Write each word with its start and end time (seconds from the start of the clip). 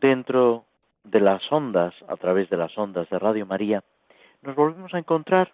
dentro 0.00 0.64
de 1.04 1.20
las 1.20 1.50
ondas, 1.52 1.94
a 2.08 2.16
través 2.16 2.50
de 2.50 2.56
las 2.56 2.76
ondas 2.76 3.08
de 3.10 3.18
Radio 3.18 3.46
María, 3.46 3.82
nos 4.42 4.54
volvemos 4.54 4.92
a 4.94 4.98
encontrar 4.98 5.52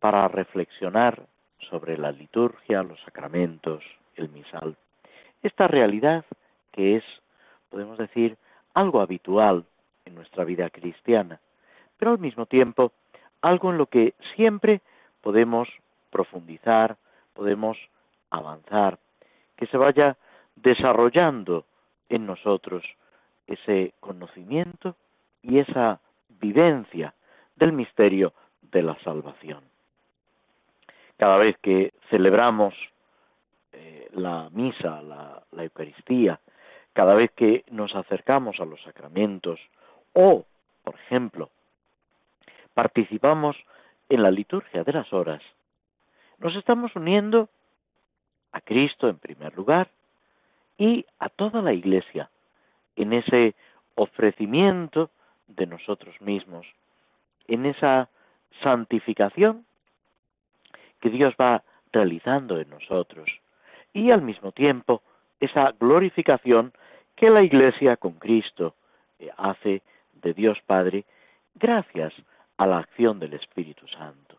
para 0.00 0.26
reflexionar 0.28 1.22
sobre 1.70 1.96
la 1.96 2.12
liturgia, 2.12 2.82
los 2.82 3.00
sacramentos, 3.02 3.82
el 4.16 4.28
misal. 4.28 4.76
Esta 5.42 5.68
realidad 5.68 6.24
que 6.72 6.96
es, 6.96 7.04
podemos 7.70 7.98
decir, 7.98 8.36
algo 8.74 9.00
habitual 9.00 9.64
en 10.04 10.14
nuestra 10.14 10.44
vida 10.44 10.68
cristiana, 10.70 11.40
pero 11.96 12.12
al 12.12 12.18
mismo 12.18 12.46
tiempo 12.46 12.92
algo 13.40 13.70
en 13.70 13.78
lo 13.78 13.86
que 13.86 14.14
siempre 14.36 14.80
podemos 15.20 15.68
profundizar, 16.10 16.96
podemos 17.34 17.76
avanzar, 18.30 18.98
que 19.56 19.66
se 19.66 19.76
vaya 19.76 20.16
desarrollando 20.56 21.64
en 22.08 22.26
nosotros 22.26 22.84
ese 23.46 23.94
conocimiento 24.00 24.96
y 25.42 25.58
esa 25.58 26.00
vivencia 26.28 27.14
del 27.56 27.72
misterio 27.72 28.32
de 28.62 28.82
la 28.82 28.98
salvación. 29.04 29.62
Cada 31.16 31.36
vez 31.38 31.56
que 31.58 31.92
celebramos 32.10 32.74
eh, 33.72 34.08
la 34.12 34.48
misa, 34.50 35.02
la, 35.02 35.42
la 35.52 35.64
Eucaristía, 35.64 36.40
cada 36.92 37.14
vez 37.14 37.30
que 37.32 37.64
nos 37.70 37.94
acercamos 37.94 38.60
a 38.60 38.64
los 38.64 38.82
sacramentos 38.82 39.60
o, 40.12 40.44
por 40.82 40.94
ejemplo, 40.94 41.50
participamos 42.72 43.56
en 44.08 44.22
la 44.22 44.30
liturgia 44.30 44.84
de 44.84 44.92
las 44.92 45.12
horas, 45.12 45.42
nos 46.38 46.56
estamos 46.56 46.94
uniendo 46.96 47.48
a 48.52 48.60
Cristo 48.60 49.08
en 49.08 49.18
primer 49.18 49.54
lugar 49.54 49.88
y 50.76 51.06
a 51.18 51.28
toda 51.28 51.62
la 51.62 51.72
Iglesia 51.72 52.30
en 52.96 53.12
ese 53.12 53.54
ofrecimiento 53.94 55.10
de 55.46 55.66
nosotros 55.66 56.20
mismos, 56.20 56.66
en 57.48 57.66
esa 57.66 58.08
santificación 58.62 59.64
que 61.00 61.10
Dios 61.10 61.34
va 61.40 61.62
realizando 61.92 62.58
en 62.58 62.70
nosotros 62.70 63.28
y 63.92 64.10
al 64.10 64.22
mismo 64.22 64.52
tiempo 64.52 65.02
esa 65.40 65.72
glorificación 65.78 66.72
que 67.14 67.30
la 67.30 67.42
Iglesia 67.42 67.96
con 67.96 68.14
Cristo 68.14 68.74
eh, 69.18 69.30
hace 69.36 69.82
de 70.12 70.34
Dios 70.34 70.58
Padre 70.66 71.04
gracias 71.54 72.12
a 72.56 72.66
la 72.66 72.78
acción 72.78 73.18
del 73.20 73.34
Espíritu 73.34 73.86
Santo. 73.88 74.36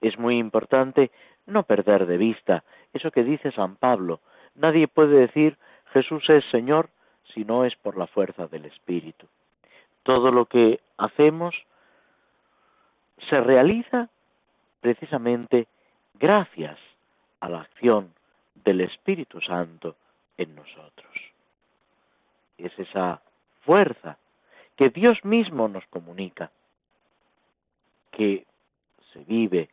Es 0.00 0.18
muy 0.18 0.38
importante 0.38 1.10
no 1.46 1.64
perder 1.64 2.06
de 2.06 2.16
vista 2.16 2.64
eso 2.92 3.10
que 3.10 3.24
dice 3.24 3.52
San 3.52 3.76
Pablo. 3.76 4.20
Nadie 4.54 4.88
puede 4.88 5.18
decir 5.18 5.58
Jesús 5.92 6.28
es 6.30 6.44
Señor 6.50 6.90
si 7.34 7.44
no 7.44 7.64
es 7.64 7.74
por 7.76 7.98
la 7.98 8.06
fuerza 8.06 8.46
del 8.46 8.64
Espíritu. 8.66 9.26
Todo 10.02 10.30
lo 10.30 10.46
que 10.46 10.80
hacemos 10.96 11.54
se 13.28 13.40
realiza 13.40 14.08
precisamente 14.80 15.66
gracias 16.14 16.78
a 17.40 17.48
la 17.48 17.62
acción 17.62 18.14
del 18.54 18.80
Espíritu 18.82 19.40
Santo 19.40 19.96
en 20.38 20.54
nosotros. 20.54 21.12
Es 22.58 22.78
esa 22.78 23.20
fuerza 23.62 24.16
que 24.76 24.90
Dios 24.90 25.24
mismo 25.24 25.68
nos 25.68 25.86
comunica, 25.86 26.50
que 28.12 28.46
se 29.12 29.20
vive 29.24 29.68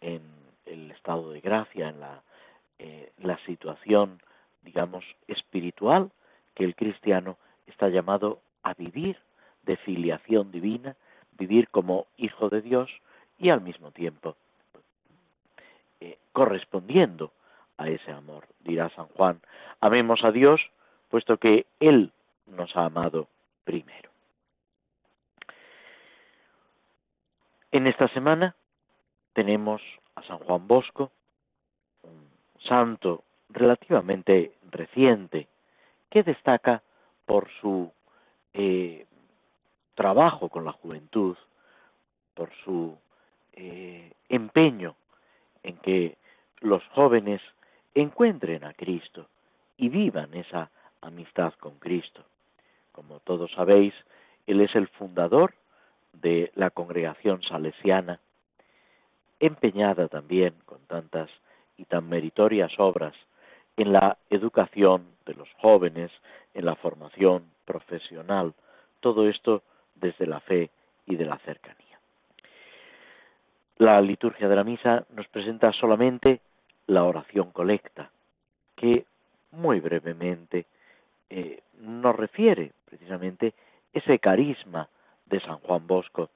en 0.00 0.22
el 0.64 0.90
estado 0.90 1.30
de 1.30 1.40
gracia, 1.40 1.88
en 1.88 2.00
la, 2.00 2.22
eh, 2.78 3.12
la 3.18 3.38
situación, 3.44 4.20
digamos, 4.62 5.04
espiritual 5.28 6.10
que 6.56 6.64
el 6.64 6.74
cristiano 6.74 7.36
está 7.66 7.88
llamado 7.88 8.40
a 8.64 8.74
vivir 8.74 9.16
de 9.62 9.76
filiación 9.76 10.50
divina, 10.50 10.96
vivir 11.38 11.68
como 11.68 12.06
hijo 12.16 12.48
de 12.48 12.62
Dios 12.62 12.90
y 13.38 13.50
al 13.50 13.60
mismo 13.60 13.92
tiempo 13.92 14.36
eh, 16.00 16.18
correspondiendo 16.32 17.30
a 17.76 17.88
ese 17.88 18.10
amor. 18.10 18.46
Dirá 18.60 18.88
San 18.90 19.06
Juan, 19.08 19.40
amemos 19.80 20.24
a 20.24 20.32
Dios 20.32 20.60
puesto 21.10 21.36
que 21.36 21.66
Él 21.78 22.12
nos 22.46 22.74
ha 22.76 22.86
amado 22.86 23.28
primero. 23.64 24.10
En 27.70 27.86
esta 27.86 28.08
semana 28.08 28.56
tenemos 29.34 29.82
a 30.14 30.22
San 30.22 30.38
Juan 30.38 30.66
Bosco, 30.66 31.12
un 32.02 32.28
santo 32.60 33.24
relativamente 33.50 34.54
reciente, 34.70 35.48
que 36.10 36.22
destaca 36.22 36.82
por 37.24 37.48
su 37.60 37.90
eh, 38.54 39.06
trabajo 39.94 40.48
con 40.48 40.64
la 40.64 40.72
juventud, 40.72 41.36
por 42.34 42.50
su 42.64 42.96
eh, 43.54 44.12
empeño 44.28 44.94
en 45.62 45.76
que 45.78 46.16
los 46.60 46.82
jóvenes 46.88 47.40
encuentren 47.94 48.64
a 48.64 48.74
Cristo 48.74 49.26
y 49.76 49.88
vivan 49.88 50.34
esa 50.34 50.70
amistad 51.00 51.54
con 51.54 51.78
Cristo. 51.78 52.24
Como 52.92 53.20
todos 53.20 53.50
sabéis, 53.52 53.94
él 54.46 54.60
es 54.60 54.74
el 54.74 54.88
fundador 54.88 55.54
de 56.12 56.52
la 56.54 56.70
congregación 56.70 57.42
salesiana, 57.42 58.20
empeñada 59.40 60.08
también 60.08 60.54
con 60.64 60.78
tantas 60.86 61.30
y 61.76 61.84
tan 61.84 62.08
meritorias 62.08 62.72
obras 62.78 63.14
en 63.76 63.92
la 63.92 64.16
educación 64.30 65.06
de 65.26 65.34
los 65.34 65.48
jóvenes, 65.54 66.10
en 66.54 66.64
la 66.64 66.76
formación 66.76 67.44
profesional, 67.64 68.54
todo 69.00 69.28
esto 69.28 69.62
desde 69.94 70.26
la 70.26 70.40
fe 70.40 70.70
y 71.06 71.16
de 71.16 71.24
la 71.24 71.38
cercanía. 71.38 71.98
La 73.78 74.00
liturgia 74.00 74.48
de 74.48 74.56
la 74.56 74.64
misa 74.64 75.04
nos 75.10 75.28
presenta 75.28 75.72
solamente 75.72 76.40
la 76.86 77.04
oración 77.04 77.50
colecta, 77.50 78.10
que 78.74 79.04
muy 79.50 79.80
brevemente 79.80 80.66
eh, 81.28 81.62
nos 81.78 82.16
refiere 82.16 82.72
precisamente 82.86 83.54
ese 83.92 84.18
carisma 84.18 84.88
de 85.26 85.40
San 85.40 85.58
Juan 85.58 85.86
Bosco 85.86 86.30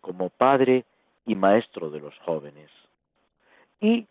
como 0.00 0.30
padre 0.30 0.84
y 1.26 1.34
maestro 1.34 1.90
de 1.90 2.00
los 2.00 2.16
jóvenes. 2.20 2.70
Y 3.80 4.06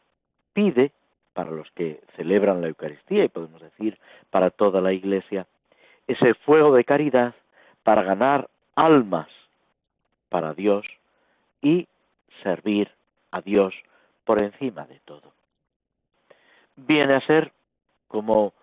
pide 0.53 0.91
para 1.33 1.51
los 1.51 1.69
que 1.71 2.01
celebran 2.15 2.61
la 2.61 2.67
Eucaristía 2.67 3.23
y 3.23 3.29
podemos 3.29 3.61
decir 3.61 3.97
para 4.29 4.49
toda 4.49 4.81
la 4.81 4.93
Iglesia, 4.93 5.47
ese 6.07 6.33
fuego 6.33 6.73
de 6.75 6.83
caridad 6.83 7.33
para 7.83 8.03
ganar 8.03 8.49
almas 8.75 9.27
para 10.29 10.53
Dios 10.53 10.85
y 11.61 11.87
servir 12.41 12.91
a 13.31 13.41
Dios 13.41 13.73
por 14.25 14.39
encima 14.39 14.85
de 14.85 14.99
todo. 15.05 15.31
Viene 16.75 17.13
a 17.13 17.21
ser 17.21 17.51
como 18.07 18.53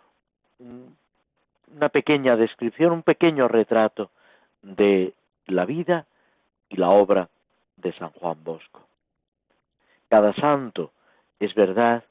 una 1.77 1.89
pequeña 1.89 2.37
descripción, 2.37 2.93
un 2.93 3.03
pequeño 3.03 3.49
retrato 3.49 4.11
de 4.63 5.15
la 5.47 5.65
vida 5.65 6.07
y 6.69 6.77
la 6.77 6.91
obra 6.91 7.29
de 7.77 7.93
San 7.95 8.11
Juan 8.11 8.43
Bosco. 8.43 8.81
Cada 10.09 10.35
santo, 10.35 10.93
es 11.39 11.55
verdad, 11.55 12.05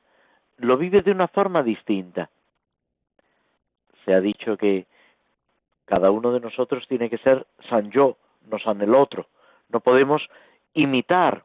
lo 0.59 0.77
vive 0.77 1.01
de 1.01 1.11
una 1.11 1.27
forma 1.27 1.63
distinta. 1.63 2.29
Se 4.05 4.13
ha 4.13 4.21
dicho 4.21 4.57
que 4.57 4.85
cada 5.85 6.11
uno 6.11 6.31
de 6.31 6.39
nosotros 6.39 6.87
tiene 6.87 7.09
que 7.09 7.17
ser 7.17 7.45
San 7.69 7.91
yo, 7.91 8.17
no 8.49 8.59
San 8.59 8.81
el 8.81 8.93
otro. 8.93 9.27
No 9.69 9.79
podemos 9.79 10.27
imitar 10.73 11.43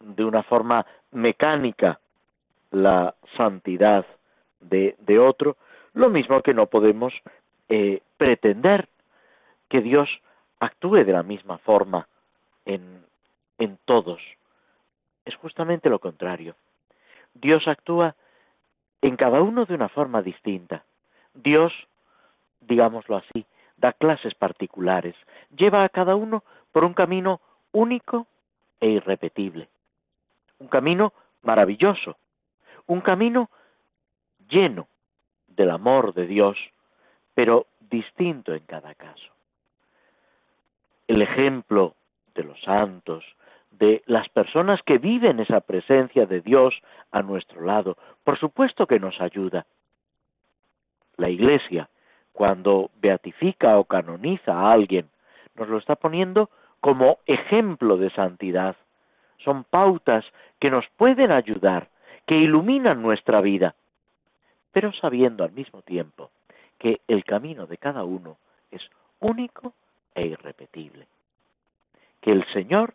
de 0.00 0.24
una 0.24 0.42
forma 0.42 0.86
mecánica 1.12 2.00
la 2.70 3.14
santidad 3.36 4.06
de, 4.60 4.96
de 5.00 5.18
otro, 5.18 5.56
lo 5.94 6.08
mismo 6.08 6.40
que 6.42 6.54
no 6.54 6.66
podemos 6.66 7.12
eh, 7.68 8.00
pretender 8.16 8.88
que 9.68 9.80
Dios 9.80 10.08
actúe 10.58 11.04
de 11.04 11.12
la 11.12 11.22
misma 11.22 11.58
forma 11.58 12.06
en, 12.64 13.04
en 13.58 13.78
todos. 13.84 14.20
Es 15.24 15.34
justamente 15.36 15.88
lo 15.88 15.98
contrario. 15.98 16.54
Dios 17.34 17.66
actúa 17.68 18.16
en 19.02 19.16
cada 19.16 19.40
uno 19.42 19.64
de 19.64 19.74
una 19.74 19.88
forma 19.88 20.22
distinta. 20.22 20.84
Dios, 21.34 21.72
digámoslo 22.60 23.16
así, 23.16 23.46
da 23.76 23.92
clases 23.92 24.34
particulares, 24.34 25.14
lleva 25.56 25.84
a 25.84 25.88
cada 25.88 26.14
uno 26.14 26.44
por 26.72 26.84
un 26.84 26.94
camino 26.94 27.40
único 27.72 28.26
e 28.80 28.88
irrepetible, 28.88 29.68
un 30.58 30.68
camino 30.68 31.12
maravilloso, 31.42 32.16
un 32.86 33.00
camino 33.00 33.50
lleno 34.48 34.88
del 35.46 35.70
amor 35.70 36.12
de 36.14 36.26
Dios, 36.26 36.58
pero 37.34 37.66
distinto 37.80 38.54
en 38.54 38.64
cada 38.64 38.94
caso. 38.94 39.32
El 41.08 41.22
ejemplo 41.22 41.94
de 42.34 42.44
los 42.44 42.60
santos, 42.62 43.24
de 43.80 44.02
las 44.04 44.28
personas 44.28 44.82
que 44.84 44.98
viven 44.98 45.40
esa 45.40 45.60
presencia 45.60 46.26
de 46.26 46.42
Dios 46.42 46.80
a 47.10 47.22
nuestro 47.22 47.62
lado, 47.62 47.96
por 48.22 48.38
supuesto 48.38 48.86
que 48.86 49.00
nos 49.00 49.18
ayuda. 49.22 49.66
La 51.16 51.30
Iglesia, 51.30 51.88
cuando 52.32 52.90
beatifica 53.00 53.78
o 53.78 53.84
canoniza 53.84 54.52
a 54.52 54.72
alguien, 54.72 55.08
nos 55.54 55.68
lo 55.68 55.78
está 55.78 55.96
poniendo 55.96 56.50
como 56.80 57.18
ejemplo 57.24 57.96
de 57.96 58.10
santidad. 58.10 58.76
Son 59.38 59.64
pautas 59.64 60.26
que 60.58 60.70
nos 60.70 60.86
pueden 60.98 61.32
ayudar, 61.32 61.88
que 62.26 62.36
iluminan 62.36 63.00
nuestra 63.00 63.40
vida, 63.40 63.74
pero 64.72 64.92
sabiendo 64.92 65.42
al 65.42 65.52
mismo 65.52 65.80
tiempo 65.80 66.30
que 66.78 67.00
el 67.08 67.24
camino 67.24 67.66
de 67.66 67.78
cada 67.78 68.04
uno 68.04 68.36
es 68.70 68.82
único 69.20 69.72
e 70.14 70.26
irrepetible. 70.26 71.06
Que 72.20 72.32
el 72.32 72.44
Señor 72.52 72.94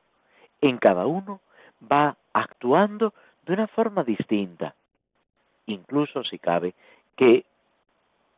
en 0.68 0.78
cada 0.78 1.06
uno 1.06 1.42
va 1.92 2.16
actuando 2.34 3.14
de 3.46 3.54
una 3.54 3.68
forma 3.68 4.04
distinta, 4.04 4.76
incluso 5.66 6.24
si 6.24 6.40
cabe 6.40 6.74
que 7.16 7.46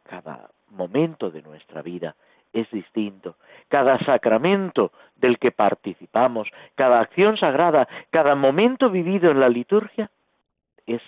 cada 0.03 0.49
momento 0.69 1.31
de 1.31 1.41
nuestra 1.41 1.81
vida 1.81 2.15
es 2.53 2.69
distinto. 2.71 3.35
Cada 3.67 3.99
sacramento 3.99 4.91
del 5.15 5.37
que 5.37 5.51
participamos, 5.51 6.49
cada 6.75 6.99
acción 6.99 7.37
sagrada, 7.37 7.87
cada 8.09 8.35
momento 8.35 8.89
vivido 8.89 9.31
en 9.31 9.39
la 9.39 9.49
liturgia 9.49 10.09
es 10.85 11.01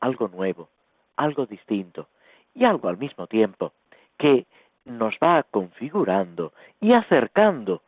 algo 0.00 0.28
nuevo, 0.28 0.68
algo 1.16 1.46
distinto 1.46 2.08
y 2.54 2.64
algo 2.64 2.88
al 2.88 2.98
mismo 2.98 3.26
tiempo 3.26 3.72
que 4.16 4.46
nos 4.84 5.14
va 5.16 5.42
configurando 5.42 6.52
y 6.80 6.92
acercando 6.92 7.82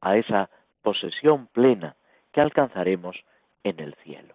a 0.00 0.16
esa 0.16 0.50
posesión 0.82 1.46
plena 1.46 1.96
que 2.32 2.40
alcanzaremos 2.40 3.16
en 3.64 3.80
el 3.80 3.94
cielo. 4.04 4.34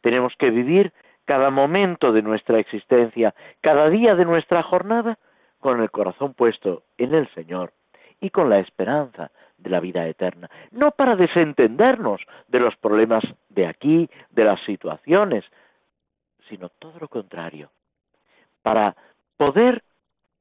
Tenemos 0.00 0.34
que 0.36 0.50
vivir 0.50 0.92
cada 1.24 1.50
momento 1.50 2.12
de 2.12 2.22
nuestra 2.22 2.58
existencia, 2.58 3.34
cada 3.60 3.88
día 3.88 4.14
de 4.14 4.24
nuestra 4.24 4.62
jornada, 4.62 5.18
con 5.60 5.80
el 5.80 5.90
corazón 5.90 6.34
puesto 6.34 6.82
en 6.98 7.14
el 7.14 7.26
Señor 7.32 7.72
y 8.20 8.30
con 8.30 8.50
la 8.50 8.58
esperanza 8.58 9.30
de 9.56 9.70
la 9.70 9.80
vida 9.80 10.06
eterna, 10.06 10.50
no 10.70 10.90
para 10.90 11.16
desentendernos 11.16 12.20
de 12.48 12.60
los 12.60 12.76
problemas 12.76 13.24
de 13.48 13.66
aquí, 13.66 14.10
de 14.30 14.44
las 14.44 14.60
situaciones, 14.64 15.44
sino 16.48 16.68
todo 16.68 16.98
lo 17.00 17.08
contrario, 17.08 17.70
para 18.62 18.94
poder 19.38 19.82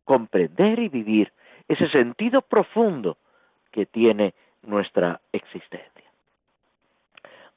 comprender 0.03 0.79
y 0.79 0.89
vivir 0.89 1.31
ese 1.67 1.87
sentido 1.87 2.41
profundo 2.41 3.17
que 3.71 3.85
tiene 3.85 4.33
nuestra 4.63 5.21
existencia. 5.31 6.03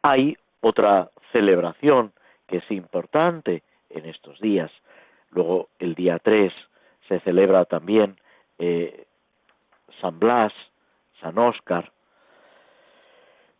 Hay 0.02 0.36
otra 0.60 1.10
celebración 1.32 2.12
que 2.46 2.58
es 2.58 2.70
importante 2.70 3.62
en 3.90 4.06
estos 4.06 4.40
días. 4.40 4.70
Luego, 5.30 5.68
el 5.78 5.94
día 5.94 6.18
3 6.18 6.52
se 7.08 7.20
celebra 7.20 7.64
también 7.64 8.16
eh, 8.58 9.06
San 10.00 10.18
Blas, 10.18 10.52
San 11.20 11.38
Óscar. 11.38 11.92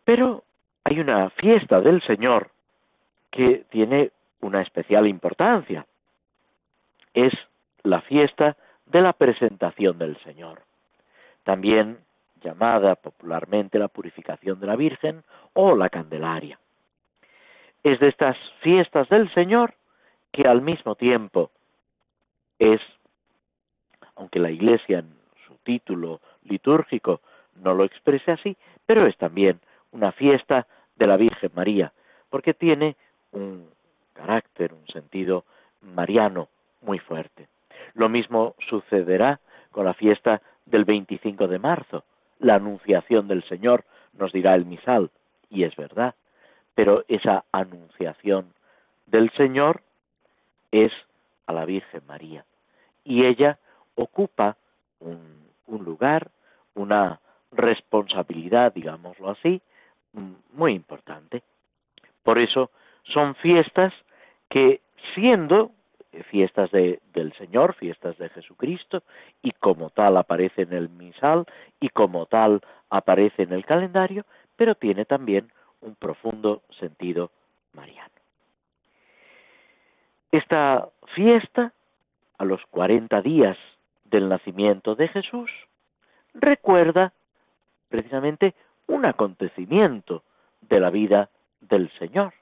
Pero 0.03 0.43
hay 0.83 0.99
una 0.99 1.29
fiesta 1.31 1.81
del 1.81 2.01
Señor 2.03 2.51
que 3.31 3.65
tiene 3.69 4.11
una 4.41 4.61
especial 4.61 5.07
importancia. 5.07 5.85
Es 7.13 7.33
la 7.83 8.01
fiesta 8.01 8.55
de 8.85 9.01
la 9.01 9.13
presentación 9.13 9.97
del 9.97 10.17
Señor, 10.23 10.61
también 11.43 11.99
llamada 12.41 12.95
popularmente 12.95 13.79
la 13.79 13.87
purificación 13.87 14.59
de 14.59 14.67
la 14.67 14.75
Virgen 14.75 15.23
o 15.53 15.75
la 15.75 15.89
Candelaria. 15.89 16.59
Es 17.83 17.99
de 17.99 18.07
estas 18.07 18.37
fiestas 18.61 19.09
del 19.09 19.31
Señor 19.33 19.73
que 20.31 20.47
al 20.47 20.61
mismo 20.61 20.95
tiempo 20.95 21.51
es 22.59 22.81
aunque 24.17 24.39
la 24.39 24.49
Iglesia 24.49 24.99
en 24.99 25.15
su 25.45 25.55
título 25.63 26.19
litúrgico 26.43 27.21
no 27.55 27.73
lo 27.73 27.83
exprese 27.83 28.31
así, 28.31 28.57
pero 28.85 29.05
es 29.05 29.15
también 29.17 29.59
una 29.91 30.11
fiesta 30.11 30.67
de 30.95 31.07
la 31.07 31.17
Virgen 31.17 31.51
María, 31.55 31.93
porque 32.29 32.53
tiene 32.53 32.95
un 33.31 33.69
carácter, 34.13 34.73
un 34.73 34.87
sentido 34.87 35.45
mariano 35.81 36.49
muy 36.81 36.99
fuerte. 36.99 37.47
Lo 37.93 38.09
mismo 38.09 38.55
sucederá 38.69 39.39
con 39.71 39.85
la 39.85 39.93
fiesta 39.93 40.41
del 40.65 40.85
25 40.85 41.47
de 41.47 41.59
marzo, 41.59 42.03
la 42.39 42.55
anunciación 42.55 43.27
del 43.27 43.43
Señor, 43.43 43.85
nos 44.13 44.31
dirá 44.31 44.55
el 44.55 44.65
misal, 44.65 45.11
y 45.49 45.63
es 45.63 45.75
verdad, 45.75 46.15
pero 46.75 47.03
esa 47.07 47.45
anunciación 47.51 48.53
del 49.05 49.31
Señor 49.31 49.81
es 50.71 50.91
a 51.45 51.53
la 51.53 51.65
Virgen 51.65 52.01
María, 52.07 52.45
y 53.03 53.25
ella 53.25 53.57
ocupa 53.95 54.57
un, 54.99 55.47
lugar, 55.67 56.29
una 56.75 57.19
responsabilidad, 57.51 58.73
digámoslo 58.73 59.29
así, 59.29 59.61
muy 60.53 60.73
importante. 60.73 61.43
Por 62.23 62.39
eso 62.39 62.71
son 63.03 63.35
fiestas 63.35 63.93
que 64.49 64.81
siendo 65.13 65.71
fiestas 66.29 66.71
de, 66.71 66.99
del 67.13 67.33
Señor, 67.33 67.75
fiestas 67.75 68.17
de 68.17 68.29
Jesucristo, 68.29 69.03
y 69.41 69.51
como 69.51 69.89
tal 69.89 70.17
aparece 70.17 70.63
en 70.63 70.73
el 70.73 70.89
misal 70.89 71.45
y 71.79 71.89
como 71.89 72.25
tal 72.25 72.61
aparece 72.89 73.43
en 73.43 73.53
el 73.53 73.65
calendario, 73.65 74.25
pero 74.55 74.75
tiene 74.75 75.05
también 75.05 75.51
un 75.81 75.95
profundo 75.95 76.61
sentido 76.79 77.31
mariano. 77.73 78.11
Esta 80.31 80.89
fiesta, 81.15 81.73
a 82.37 82.45
los 82.45 82.61
40 82.67 83.21
días 83.21 83.57
del 84.05 84.29
nacimiento 84.29 84.95
de 84.95 85.07
Jesús 85.07 85.49
recuerda 86.33 87.13
precisamente 87.89 88.53
un 88.87 89.05
acontecimiento 89.05 90.23
de 90.61 90.79
la 90.79 90.89
vida 90.89 91.29
del 91.61 91.89
Señor, 91.97 92.33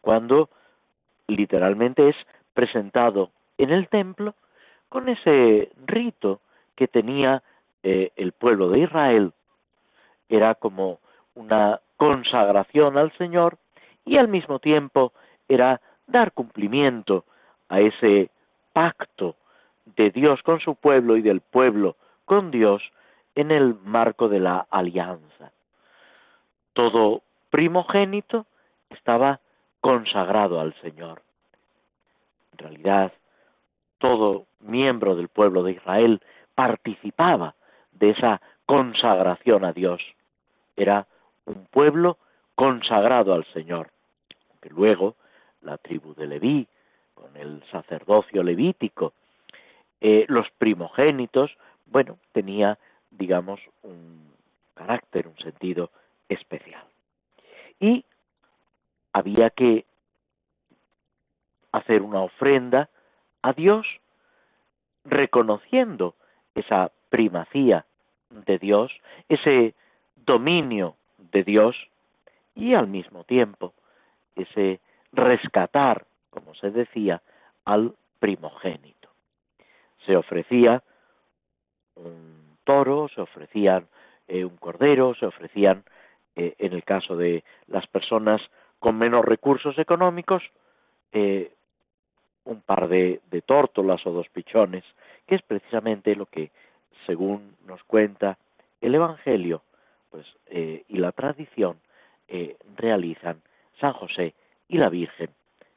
cuando 0.00 0.48
literalmente 1.26 2.08
es 2.08 2.16
presentado 2.56 3.30
en 3.58 3.70
el 3.70 3.88
templo 3.88 4.34
con 4.88 5.08
ese 5.08 5.70
rito 5.86 6.40
que 6.74 6.88
tenía 6.88 7.42
eh, 7.82 8.10
el 8.16 8.32
pueblo 8.32 8.68
de 8.70 8.80
Israel. 8.80 9.32
Era 10.28 10.56
como 10.56 10.98
una 11.34 11.80
consagración 11.96 12.98
al 12.98 13.12
Señor 13.16 13.58
y 14.04 14.16
al 14.16 14.28
mismo 14.28 14.58
tiempo 14.58 15.12
era 15.48 15.80
dar 16.06 16.32
cumplimiento 16.32 17.24
a 17.68 17.80
ese 17.80 18.30
pacto 18.72 19.36
de 19.84 20.10
Dios 20.10 20.42
con 20.42 20.60
su 20.60 20.74
pueblo 20.74 21.16
y 21.16 21.22
del 21.22 21.40
pueblo 21.40 21.96
con 22.24 22.50
Dios 22.50 22.82
en 23.34 23.50
el 23.50 23.74
marco 23.84 24.28
de 24.28 24.40
la 24.40 24.66
alianza. 24.70 25.52
Todo 26.72 27.22
primogénito 27.50 28.46
estaba 28.90 29.40
consagrado 29.80 30.58
al 30.58 30.74
Señor. 30.80 31.22
En 32.56 32.58
realidad, 32.58 33.12
todo 33.98 34.46
miembro 34.60 35.14
del 35.14 35.28
pueblo 35.28 35.62
de 35.62 35.72
Israel 35.72 36.22
participaba 36.54 37.54
de 37.92 38.10
esa 38.10 38.40
consagración 38.64 39.64
a 39.64 39.72
Dios. 39.72 40.00
Era 40.74 41.06
un 41.44 41.66
pueblo 41.66 42.16
consagrado 42.54 43.34
al 43.34 43.44
Señor. 43.52 43.90
Aunque 44.50 44.70
luego 44.70 45.16
la 45.60 45.76
tribu 45.76 46.14
de 46.14 46.26
Leví, 46.26 46.66
con 47.14 47.36
el 47.36 47.62
sacerdocio 47.70 48.42
levítico, 48.42 49.12
eh, 50.00 50.24
los 50.28 50.48
primogénitos, 50.56 51.56
bueno, 51.84 52.18
tenía, 52.32 52.78
digamos, 53.10 53.60
un 53.82 54.32
carácter, 54.74 55.28
un 55.28 55.36
sentido 55.38 55.90
especial. 56.28 56.84
Y 57.80 58.04
había 59.12 59.50
que 59.50 59.84
hacer 61.76 62.02
una 62.02 62.22
ofrenda 62.22 62.88
a 63.42 63.52
Dios 63.52 63.86
reconociendo 65.04 66.14
esa 66.54 66.90
primacía 67.10 67.84
de 68.30 68.58
Dios, 68.58 68.92
ese 69.28 69.74
dominio 70.16 70.96
de 71.18 71.44
Dios 71.44 71.76
y 72.54 72.74
al 72.74 72.88
mismo 72.88 73.24
tiempo 73.24 73.74
ese 74.34 74.80
rescatar, 75.12 76.06
como 76.30 76.54
se 76.54 76.70
decía, 76.70 77.22
al 77.64 77.94
primogénito. 78.18 79.08
Se 80.04 80.16
ofrecía 80.16 80.82
un 81.94 82.56
toro, 82.64 83.08
se 83.14 83.20
ofrecían 83.20 83.86
eh, 84.28 84.44
un 84.44 84.56
cordero, 84.56 85.14
se 85.14 85.26
ofrecían, 85.26 85.84
eh, 86.34 86.54
en 86.58 86.72
el 86.72 86.84
caso 86.84 87.16
de 87.16 87.44
las 87.66 87.86
personas 87.86 88.42
con 88.78 88.98
menos 88.98 89.24
recursos 89.24 89.78
económicos, 89.78 90.42
eh, 91.12 91.52
un 92.46 92.60
par 92.62 92.88
de, 92.88 93.20
tórtolas 93.44 94.04
o 94.06 94.12
dos 94.12 94.28
pichones, 94.30 94.84
que 95.26 95.34
es 95.34 95.42
precisamente 95.42 96.16
lo 96.16 96.26
que, 96.26 96.50
según 97.06 97.56
nos 97.66 97.82
cuenta 97.84 98.38
el 98.80 98.94
Evangelio 98.94 99.62
pues, 100.10 100.26
y 100.48 100.96
la 100.96 101.12
tradición, 101.12 101.78
realizan 102.76 103.40
San 103.80 103.92
José 103.92 104.34
y 104.68 104.78
la 104.78 104.88
Virgen 104.88 105.30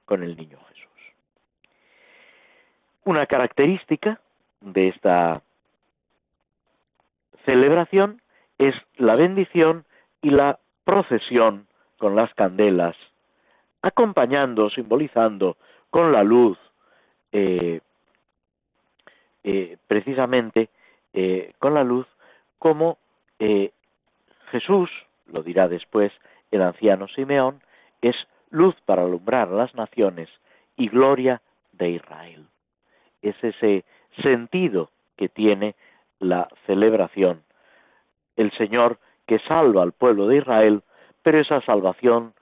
con 0.05 0.23
el 0.23 0.35
niño 0.35 0.57
Jesús. 0.69 0.89
Una 3.03 3.25
característica 3.25 4.19
de 4.61 4.89
esta 4.89 5.41
celebración 7.45 8.21
es 8.57 8.75
la 8.97 9.15
bendición 9.15 9.85
y 10.21 10.31
la 10.31 10.59
procesión 10.83 11.67
con 11.97 12.15
las 12.15 12.33
candelas, 12.33 12.95
acompañando, 13.81 14.69
simbolizando 14.69 15.57
con 15.89 16.11
la 16.11 16.23
luz, 16.23 16.57
eh, 17.31 17.81
eh, 19.43 19.77
precisamente 19.87 20.69
eh, 21.13 21.53
con 21.59 21.73
la 21.73 21.83
luz, 21.83 22.07
como 22.57 22.97
Jesús, 24.51 24.89
lo 25.27 25.43
dirá 25.43 25.69
después 25.69 26.11
el 26.51 26.61
anciano 26.61 27.07
Simeón, 27.07 27.61
es 28.01 28.15
luz 28.49 28.75
para 28.85 29.03
alumbrar 29.03 29.47
las 29.47 29.73
naciones 29.75 30.27
y 30.75 30.89
gloria 30.89 31.41
de 31.71 31.91
Israel. 31.91 32.47
Es 33.21 33.41
ese 33.41 33.85
sentido 34.21 34.91
que 35.15 35.29
tiene 35.29 35.75
la 36.19 36.49
celebración 36.65 37.43
el 38.39 38.51
Señor 38.53 38.99
que 39.27 39.39
salva 39.39 39.83
al 39.83 39.91
pueblo 39.91 40.27
de 40.27 40.37
Israel, 40.37 40.81
pero 41.21 41.39
esa 41.39 41.61
salvación 41.61 42.33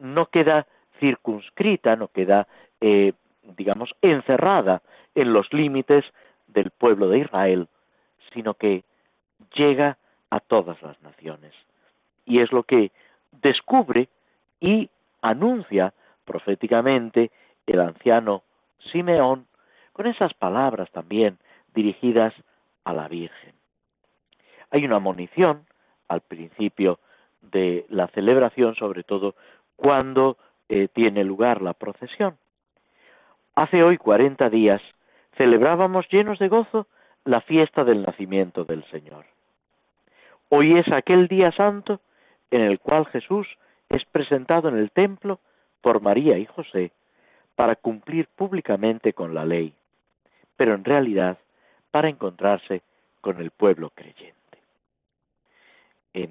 no 0.00 0.26
queda 0.26 0.66
circunscrita, 0.98 1.94
no 1.94 2.08
queda, 2.08 2.48
eh, 2.80 3.12
digamos, 3.56 3.94
encerrada 4.02 4.82
en 5.14 5.32
los 5.32 5.52
límites 5.52 6.04
del 6.46 6.70
pueblo 6.70 7.08
de 7.08 7.20
Israel, 7.20 7.68
sino 8.32 8.54
que 8.54 8.84
llega 9.54 9.98
a 10.30 10.40
todas 10.40 10.80
las 10.82 11.00
naciones. 11.02 11.54
Y 12.24 12.40
es 12.40 12.52
lo 12.52 12.62
que 12.62 12.92
descubre 13.42 14.08
y 14.60 14.90
anuncia 15.22 15.94
proféticamente 16.24 17.30
el 17.66 17.80
anciano 17.80 18.42
Simeón 18.92 19.46
con 19.92 20.06
esas 20.06 20.34
palabras 20.34 20.90
también 20.92 21.38
dirigidas 21.74 22.34
a 22.84 22.92
la 22.92 23.08
Virgen. 23.08 23.54
Hay 24.70 24.84
una 24.84 24.98
munición 24.98 25.66
al 26.08 26.20
principio 26.20 26.98
de 27.40 27.86
la 27.88 28.08
celebración, 28.08 28.74
sobre 28.74 29.02
todo 29.02 29.34
cuando 29.76 30.36
eh, 30.68 30.88
tiene 30.88 31.24
lugar 31.24 31.62
la 31.62 31.74
procesión. 31.74 32.36
Hace 33.58 33.82
hoy 33.82 33.96
40 33.96 34.50
días 34.50 34.80
celebrábamos 35.36 36.08
llenos 36.10 36.38
de 36.38 36.46
gozo 36.46 36.86
la 37.24 37.40
fiesta 37.40 37.82
del 37.82 38.02
nacimiento 38.02 38.64
del 38.64 38.84
Señor. 38.84 39.24
Hoy 40.48 40.78
es 40.78 40.86
aquel 40.92 41.26
día 41.26 41.50
santo 41.50 42.00
en 42.52 42.60
el 42.60 42.78
cual 42.78 43.06
Jesús 43.06 43.48
es 43.88 44.04
presentado 44.04 44.68
en 44.68 44.76
el 44.78 44.92
templo 44.92 45.40
por 45.80 46.00
María 46.00 46.38
y 46.38 46.46
José 46.46 46.92
para 47.56 47.74
cumplir 47.74 48.28
públicamente 48.28 49.12
con 49.12 49.34
la 49.34 49.44
ley, 49.44 49.74
pero 50.56 50.74
en 50.74 50.84
realidad 50.84 51.36
para 51.90 52.08
encontrarse 52.08 52.82
con 53.20 53.40
el 53.40 53.50
pueblo 53.50 53.90
creyente 53.90 54.36
en 56.14 56.30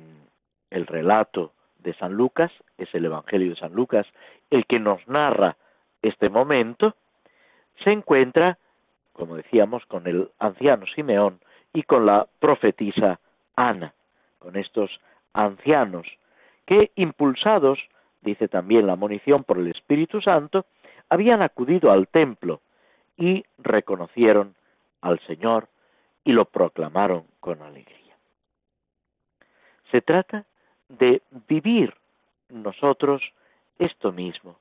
el 0.70 0.88
relato 0.88 1.52
de 1.80 1.94
San 1.96 2.14
Lucas, 2.14 2.54
es 2.78 2.88
el 2.96 3.04
Evangelio 3.04 3.50
de 3.50 3.58
San 3.58 3.74
Lucas, 3.74 4.08
el 4.50 4.66
que 4.66 4.80
nos 4.80 5.06
narra 5.10 5.58
este 6.02 6.30
momento, 6.30 6.96
se 7.84 7.92
encuentra, 7.92 8.58
como 9.14 9.36
decíamos, 9.36 9.86
con 9.86 10.08
el 10.08 10.30
anciano 10.40 10.86
Simeón 10.88 11.40
y 11.74 11.84
con 11.84 12.06
la 12.06 12.28
profetisa 12.40 13.20
Ana, 13.56 13.94
con 14.40 14.56
estos 14.56 15.00
ancianos 15.34 16.08
que, 16.66 16.92
impulsados, 16.96 17.80
dice 18.22 18.48
también 18.48 18.88
la 18.88 18.96
munición 18.96 19.44
por 19.44 19.58
el 19.58 19.68
Espíritu 19.68 20.22
Santo, 20.22 20.66
habían 21.10 21.42
acudido 21.42 21.92
al 21.92 22.08
templo 22.08 22.62
y 23.16 23.46
reconocieron 23.58 24.56
al 25.02 25.20
Señor 25.22 25.70
y 26.24 26.34
lo 26.34 26.46
proclamaron 26.46 27.26
con 27.40 27.62
alegría. 27.62 28.18
Se 29.92 30.02
trata 30.02 30.46
de 30.90 31.22
vivir 31.48 31.94
nosotros 32.50 33.22
esto 33.80 34.12
mismo, 34.12 34.58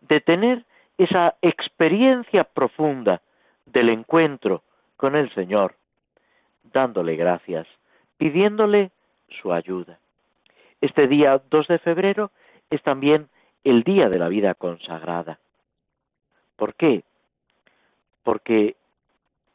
de 0.00 0.20
tener 0.20 0.64
esa 0.98 1.36
experiencia 1.42 2.44
profunda 2.44 3.20
del 3.66 3.88
encuentro 3.88 4.62
con 4.96 5.16
el 5.16 5.32
Señor, 5.34 5.74
dándole 6.72 7.16
gracias, 7.16 7.66
pidiéndole 8.16 8.90
su 9.28 9.52
ayuda. 9.52 9.98
Este 10.80 11.08
día 11.08 11.42
2 11.50 11.68
de 11.68 11.78
febrero 11.78 12.30
es 12.70 12.82
también 12.82 13.28
el 13.64 13.82
día 13.82 14.08
de 14.08 14.18
la 14.18 14.28
vida 14.28 14.54
consagrada. 14.54 15.38
¿Por 16.56 16.74
qué? 16.74 17.02
Porque 18.22 18.76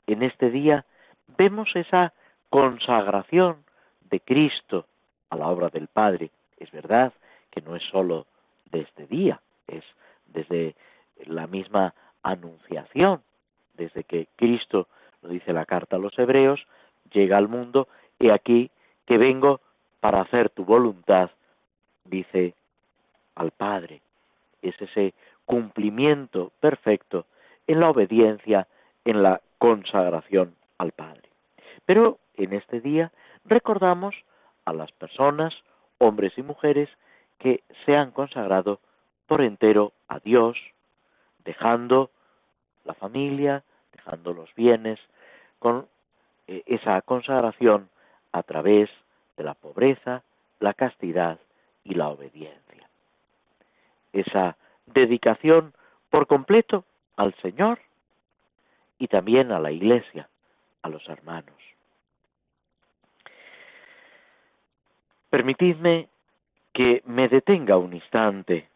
en 0.08 0.24
este 0.24 0.50
día 0.50 0.86
vemos 1.38 1.76
esa 1.76 2.14
consagración 2.50 3.64
de 4.10 4.20
Cristo 4.20 4.86
a 5.30 5.38
la 5.38 5.48
obra 5.48 5.70
del 5.70 5.88
Padre. 5.88 6.32
Es 6.58 6.72
verdad 6.72 7.14
que 7.52 7.62
no 7.62 7.76
es 7.76 7.84
sólo 7.84 8.26
de 8.72 8.82
este 8.82 9.06
día, 9.08 9.40
es 9.68 9.84
desde 10.28 10.76
la 11.26 11.48
misma 11.48 11.94
anunciación, 12.24 13.22
desde 13.76 14.04
que 14.04 14.28
Cristo, 14.36 14.88
lo 15.22 15.30
dice 15.30 15.54
la 15.54 15.66
carta 15.66 15.96
a 15.96 16.00
los 16.00 16.18
hebreos, 16.18 16.66
llega 17.12 17.38
al 17.38 17.48
mundo, 17.48 17.88
y 18.20 18.30
aquí 18.30 18.72
que 19.06 19.18
vengo 19.18 19.62
para 20.00 20.22
hacer 20.22 20.50
tu 20.50 20.66
voluntad, 20.66 21.32
dice 22.06 22.54
al 23.36 23.52
Padre. 23.52 24.02
Es 24.62 24.80
ese 24.82 25.14
cumplimiento 25.46 26.52
perfecto 26.60 27.26
en 27.68 27.80
la 27.80 27.90
obediencia, 27.90 28.68
en 29.06 29.24
la 29.24 29.42
consagración 29.58 30.56
al 30.78 30.92
Padre. 30.92 31.30
Pero 31.86 32.20
en 32.36 32.54
este 32.54 32.82
día 32.82 33.12
recordamos 33.46 34.16
a 34.66 34.74
las 34.74 34.92
personas, 34.92 35.54
hombres 35.98 36.34
y 36.38 36.44
mujeres, 36.44 36.90
que 37.40 37.64
se 37.86 37.96
han 37.96 38.12
consagrado 38.12 38.80
por 39.28 39.42
entero 39.42 39.94
a 40.08 40.20
Dios, 40.20 40.58
dejando 41.44 42.12
la 42.86 42.94
familia, 42.94 43.64
dejando 43.92 44.34
los 44.34 44.54
bienes, 44.56 45.00
con 45.60 45.88
eh, 46.48 46.64
esa 46.66 47.02
consagración 47.02 47.90
a 48.32 48.44
través 48.44 48.90
de 49.38 49.44
la 49.44 49.54
pobreza, 49.54 50.24
la 50.60 50.74
castidad 50.74 51.40
y 51.84 51.96
la 51.96 52.10
obediencia. 52.10 52.90
Esa 54.14 54.58
dedicación 54.86 55.74
por 56.10 56.28
completo 56.28 56.86
al 57.16 57.34
Señor 57.36 57.80
y 58.98 59.08
también 59.08 59.52
a 59.52 59.60
la 59.60 59.72
Iglesia, 59.72 60.28
a 60.82 60.90
los 60.90 61.08
hermanos. 61.08 61.56
Permitidme 65.30 66.10
que 66.74 67.04
me 67.06 67.28
detenga 67.28 67.78
un 67.78 67.94
instante 67.94 68.68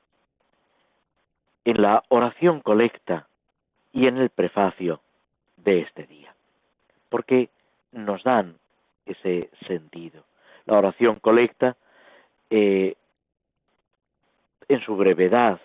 en 1.65 1.82
la 1.82 2.03
oración 2.10 2.62
colecta 2.62 3.27
y 3.91 4.08
en 4.08 4.17
el 4.17 4.29
prefacio 4.29 5.01
de 5.58 5.82
este 5.82 6.05
día, 6.05 6.34
porque 7.10 7.50
nos 7.91 8.24
dan 8.24 8.55
ese 9.05 9.50
sentido. 9.67 10.24
La 10.65 10.77
oración 10.77 11.20
colecta, 11.20 11.75
eh, 12.50 12.96
en 14.67 14.82
su 14.82 14.96
brevedad, 14.96 15.60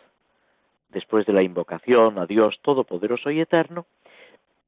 después 0.90 1.26
de 1.26 1.33
la 1.33 1.43
invocación 1.43 2.19
a 2.19 2.26
Dios 2.26 2.59
Todopoderoso 2.62 3.31
y 3.31 3.40
Eterno, 3.40 3.87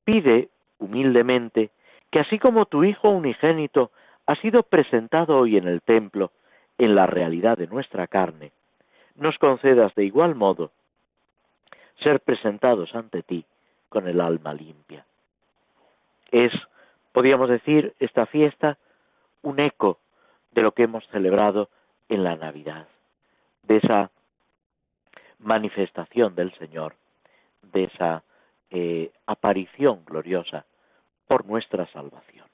pide 0.05 0.49
humildemente 0.79 1.71
que 2.11 2.21
así 2.21 2.39
como 2.39 2.67
tu 2.67 2.85
Hijo 2.85 3.11
unigénito 3.11 3.91
ha 4.27 4.35
sido 4.37 4.63
presentado 4.63 5.39
hoy 5.39 5.57
en 5.57 5.67
el 5.67 5.83
templo 5.83 6.33
en 6.79 6.95
la 6.95 7.07
realidad 7.07 7.59
de 7.59 7.67
nuestra 7.67 8.07
carne, 8.07 8.53
nos 9.17 9.37
concedas 9.39 9.95
de 9.95 10.05
igual 10.05 10.35
modo 10.35 10.71
ser 12.00 12.21
presentados 12.21 12.95
ante 12.95 13.23
ti 13.23 13.45
con 13.88 14.09
el 14.09 14.21
alma 14.21 14.54
limpia. 14.54 15.04
Es, 16.30 16.52
podríamos 17.12 17.49
decir, 17.49 17.95
esta 17.99 18.26
fiesta 18.26 18.78
un 19.42 19.59
eco 19.61 19.99
de 20.52 20.62
lo 20.62 20.73
que 20.73 20.85
hemos 20.85 21.07
celebrado 21.09 21.69
en 22.09 22.25
la 22.25 22.37
Navidad, 22.37 22.88
de 23.62 23.76
esa 23.76 24.11
manifestación 25.38 26.35
del 26.35 26.52
Señor, 26.54 26.95
de 27.62 27.85
esa 27.85 28.23
eh, 28.71 29.12
aparición 29.26 30.04
gloriosa 30.04 30.64
por 31.26 31.47
nuestra 31.47 31.87
salvación. 31.92 32.47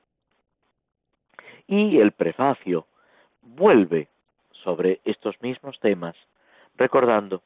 Y 1.67 1.99
el 1.99 2.13
prefacio 2.13 2.87
vuelve 3.43 4.09
sobre 4.53 5.01
estos 5.05 5.41
mismos 5.43 5.79
temas, 5.81 6.15
recordando 6.77 7.43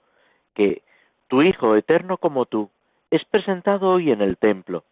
que 0.54 0.82
tu 1.30 1.42
Hijo 1.42 1.76
eterno 1.76 2.16
como 2.16 2.44
tú 2.44 2.70
es 3.08 3.24
presentado 3.24 3.88
hoy 3.88 4.10
en 4.10 4.20
el 4.20 4.36
templo 4.36 4.82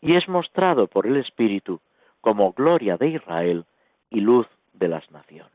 y 0.00 0.16
es 0.16 0.28
mostrado 0.28 0.88
por 0.88 1.06
el 1.06 1.16
Espíritu 1.16 1.80
como 2.20 2.52
gloria 2.52 2.96
de 2.96 3.10
Israel 3.10 3.64
y 4.10 4.20
luz 4.20 4.48
de 4.72 4.88
las 4.88 5.08
naciones. 5.12 5.52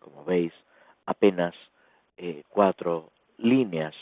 Como 0.00 0.24
veis, 0.24 0.52
apenas 1.06 1.54
eh, 2.16 2.42
cuatro 2.48 3.12
líneas 3.38 3.94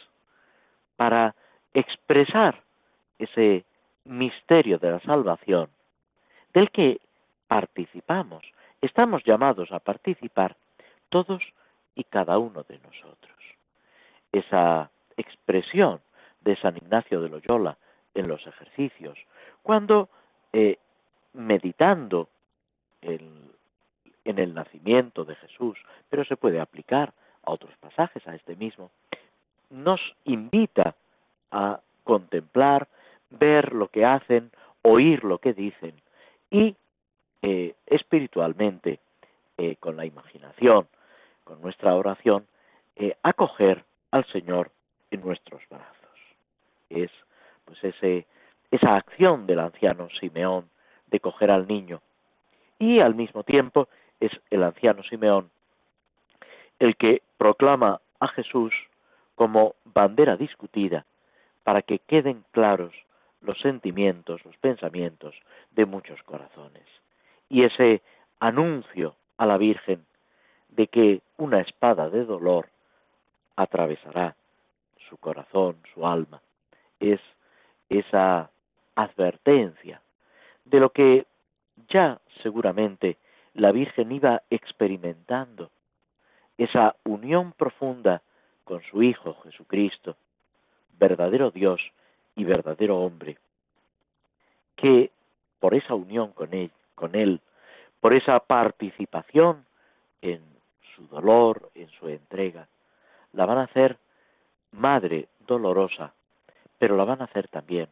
para 0.97 1.35
expresar 1.75 2.63
ese 3.19 3.67
misterio 4.05 4.79
de 4.79 4.93
la 4.93 5.01
salvación 5.01 5.69
del 6.55 6.71
que 6.71 7.03
participamos, 7.49 8.43
estamos 8.81 9.23
llamados 9.25 9.71
a 9.73 9.79
participar 9.79 10.57
todos 11.11 11.43
y 11.95 12.05
cada 12.05 12.39
uno 12.39 12.63
de 12.63 12.79
nosotros. 12.79 13.42
Esa 14.33 14.91
expresión 15.17 16.01
de 16.41 16.57
San 16.57 16.77
Ignacio 16.77 17.21
de 17.21 17.29
Loyola 17.29 17.77
en 18.15 18.29
los 18.29 18.47
ejercicios, 18.47 19.19
cuando 19.63 20.09
eh, 20.53 20.79
meditando 21.35 22.29
en 23.01 24.39
el 24.39 24.55
nacimiento 24.55 25.25
de 25.25 25.35
Jesús, 25.37 25.79
pero 26.09 26.25
se 26.25 26.37
puede 26.37 26.61
aplicar 26.61 27.13
a 27.45 27.51
otros 27.51 27.73
pasajes, 27.81 28.27
a 28.27 28.35
este 28.35 28.55
mismo, 28.57 28.91
nos 29.71 30.01
invita 30.25 30.95
a 31.51 31.81
contemplar, 32.05 32.89
ver 33.31 33.73
lo 33.73 33.89
que 33.89 34.05
hacen, 34.05 34.51
oír 34.83 35.25
lo 35.25 35.39
que 35.39 35.55
dicen 35.55 35.95
y 36.51 36.77
eh, 37.41 37.75
espiritualmente, 37.87 39.01
eh, 39.57 39.77
con 39.77 39.97
la 39.97 40.05
imaginación, 40.05 40.87
con 41.45 41.61
nuestra 41.61 41.95
oración, 41.95 42.47
acoger 43.23 43.85
al 44.13 44.25
Señor 44.27 44.71
en 45.11 45.21
nuestros 45.23 45.61
brazos. 45.69 45.89
Es 46.89 47.11
pues 47.65 47.83
ese, 47.83 48.27
esa 48.71 48.95
acción 48.97 49.47
del 49.47 49.59
anciano 49.59 50.09
Simeón 50.21 50.69
de 51.09 51.21
coger 51.21 51.51
al 51.51 51.67
niño 51.67 52.01
y 52.79 53.01
al 53.01 53.15
mismo 53.15 53.43
tiempo 53.43 53.89
es 54.21 54.33
el 54.51 54.63
anciano 54.63 55.03
Simeón 55.03 55.51
el 56.79 56.97
que 56.97 57.23
proclama 57.37 58.01
a 58.19 58.27
Jesús 58.27 58.75
como 59.37 59.77
bandera 59.85 60.37
discutida 60.37 61.07
para 61.63 61.83
que 61.83 62.01
queden 62.01 62.45
claros 62.51 62.93
los 63.41 63.61
sentimientos, 63.61 64.45
los 64.45 64.57
pensamientos 64.57 65.35
de 65.71 65.87
muchos 65.87 66.21
corazones. 66.25 66.85
Y 67.49 67.63
ese 67.63 68.03
anuncio 68.41 69.15
a 69.37 69.47
la 69.47 69.59
Virgen 69.59 70.05
de 70.71 70.89
que 70.89 71.21
una 71.37 71.61
espada 71.61 72.11
de 72.11 72.25
dolor 72.25 72.69
atravesará 73.63 74.35
su 75.09 75.17
corazón, 75.17 75.77
su 75.95 76.07
alma, 76.07 76.41
es 77.01 77.21
esa 77.89 78.51
advertencia 78.95 80.01
de 80.65 80.81
lo 80.81 80.91
que 80.91 81.27
ya 81.89 82.21
seguramente 82.43 83.17
la 83.55 83.73
Virgen 83.73 84.13
iba 84.13 84.43
experimentando, 84.51 85.71
esa 86.57 86.97
unión 87.05 87.53
profunda 87.53 88.23
con 88.65 88.83
su 88.83 89.03
Hijo 89.03 89.35
Jesucristo, 89.43 90.17
verdadero 90.99 91.51
Dios 91.51 91.81
y 92.37 92.45
verdadero 92.45 92.99
hombre, 92.99 93.39
que 94.77 95.11
por 95.61 95.75
esa 95.75 95.95
unión 95.95 96.33
con 96.33 96.55
él, 96.55 96.71
con 96.95 97.15
él, 97.15 97.41
por 98.01 98.15
esa 98.15 98.41
participación 98.41 99.65
en 100.23 100.41
su 100.95 101.07
dolor, 101.09 101.71
en 101.75 101.89
su 101.91 102.09
entrega, 102.09 102.69
la 103.33 103.47
van 103.47 103.59
a 103.59 103.65
hacer 103.65 103.99
madre 104.73 105.29
dolorosa, 105.47 106.13
pero 106.79 106.97
la 106.97 107.05
van 107.05 107.21
a 107.21 107.25
hacer 107.25 107.49
también 107.49 107.89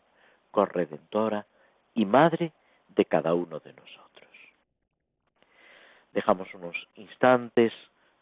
corredentora 0.51 1.47
y 1.95 2.05
madre 2.05 2.53
de 2.89 3.05
cada 3.05 3.35
uno 3.35 3.61
de 3.61 3.73
nosotros. 3.73 4.31
Dejamos 6.13 6.53
unos 6.55 6.77
instantes 6.97 7.73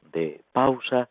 de 0.03 0.43
pausa 0.53 1.09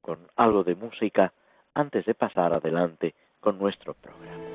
con 0.00 0.18
algo 0.36 0.64
de 0.64 0.74
música 0.74 1.32
antes 1.74 2.04
de 2.04 2.14
pasar 2.14 2.52
adelante 2.52 3.14
con 3.40 3.58
nuestro 3.58 3.94
programa. 3.94 4.51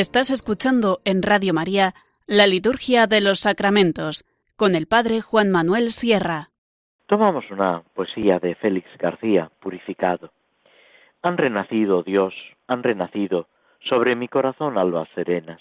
Estás 0.00 0.30
escuchando 0.30 1.00
en 1.04 1.24
Radio 1.24 1.52
María 1.52 1.92
la 2.28 2.46
Liturgia 2.46 3.08
de 3.08 3.20
los 3.20 3.40
Sacramentos 3.40 4.24
con 4.54 4.76
el 4.76 4.86
Padre 4.86 5.20
Juan 5.20 5.50
Manuel 5.50 5.90
Sierra. 5.90 6.50
Tomamos 7.08 7.50
una 7.50 7.82
poesía 7.96 8.38
de 8.38 8.54
Félix 8.54 8.86
García, 8.96 9.50
Purificado. 9.58 10.30
Han 11.22 11.36
renacido, 11.36 12.04
Dios, 12.04 12.32
han 12.68 12.84
renacido 12.84 13.48
sobre 13.88 14.14
mi 14.14 14.28
corazón 14.28 14.78
albas 14.78 15.08
serenas. 15.16 15.60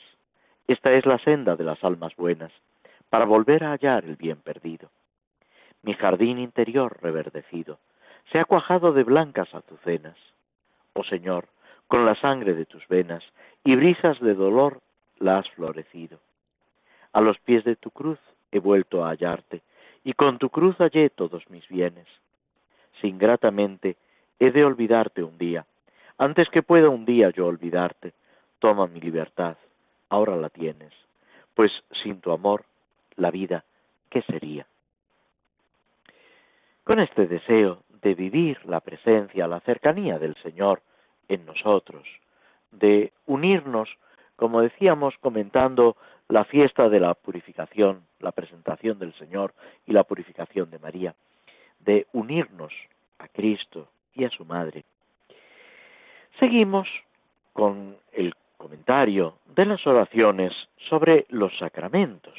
Esta 0.67 0.91
es 0.91 1.07
la 1.07 1.17
senda 1.17 1.55
de 1.55 1.63
las 1.63 1.83
almas 1.83 2.15
buenas, 2.15 2.51
para 3.09 3.25
volver 3.25 3.63
a 3.63 3.71
hallar 3.71 4.05
el 4.05 4.17
bien 4.17 4.37
perdido. 4.37 4.91
Mi 5.81 5.95
jardín 5.95 6.37
interior 6.37 6.99
reverdecido 7.01 7.79
se 8.31 8.37
ha 8.37 8.45
cuajado 8.45 8.93
de 8.93 9.03
blancas 9.03 9.51
azucenas. 9.51 10.17
Oh 10.93 11.03
Señor, 11.03 11.47
con 11.87 12.05
la 12.05 12.13
sangre 12.21 12.53
de 12.53 12.65
tus 12.65 12.87
venas 12.87 13.23
y 13.67 13.75
brisas 13.75 14.17
de 14.21 14.33
dolor 14.33 14.79
la 15.19 15.39
has 15.39 15.49
florecido. 15.49 16.19
A 17.11 17.19
los 17.19 17.37
pies 17.39 17.65
de 17.65 17.75
tu 17.75 17.91
cruz 17.91 18.17
he 18.49 18.59
vuelto 18.59 19.03
a 19.03 19.09
hallarte, 19.09 19.61
y 20.05 20.13
con 20.13 20.37
tu 20.37 20.49
cruz 20.49 20.77
hallé 20.77 21.09
todos 21.09 21.49
mis 21.49 21.67
bienes. 21.67 22.07
Sin 23.01 23.17
gratamente 23.17 23.97
he 24.39 24.51
de 24.51 24.63
olvidarte 24.63 25.21
un 25.21 25.37
día. 25.37 25.65
Antes 26.17 26.47
que 26.47 26.63
pueda 26.63 26.87
un 26.87 27.03
día 27.03 27.29
yo 27.31 27.45
olvidarte, 27.45 28.13
toma 28.59 28.87
mi 28.87 29.01
libertad, 29.01 29.57
ahora 30.07 30.37
la 30.37 30.49
tienes, 30.49 30.93
pues 31.53 31.83
sin 31.91 32.21
tu 32.21 32.31
amor, 32.31 32.63
la 33.17 33.31
vida, 33.31 33.65
¿qué 34.09 34.21
sería? 34.21 34.65
Con 36.85 37.01
este 37.01 37.27
deseo 37.27 37.83
de 38.01 38.15
vivir 38.15 38.65
la 38.65 38.79
presencia, 38.79 39.45
la 39.45 39.59
cercanía 39.59 40.19
del 40.19 40.37
Señor, 40.37 40.81
en 41.27 41.45
nosotros, 41.45 42.07
de 42.71 43.11
unirnos 43.25 43.89
como 44.37 44.61
decíamos, 44.61 45.15
comentando 45.19 45.97
la 46.29 46.45
fiesta 46.45 46.87
de 46.87 46.99
la 47.01 47.15
purificación, 47.15 48.03
la 48.19 48.31
presentación 48.31 48.99
del 48.99 49.13
Señor 49.15 49.53
y 49.85 49.91
la 49.91 50.03
purificación 50.03 50.69
de 50.69 50.79
María, 50.79 51.15
de 51.79 52.07
unirnos 52.13 52.71
a 53.17 53.27
Cristo 53.27 53.89
y 54.13 54.23
a 54.23 54.29
su 54.29 54.45
Madre. 54.45 54.85
Seguimos 56.39 56.87
con 57.51 57.97
el 58.13 58.35
comentario 58.57 59.39
de 59.55 59.65
las 59.65 59.85
oraciones 59.87 60.53
sobre 60.87 61.25
los 61.29 61.57
sacramentos. 61.57 62.35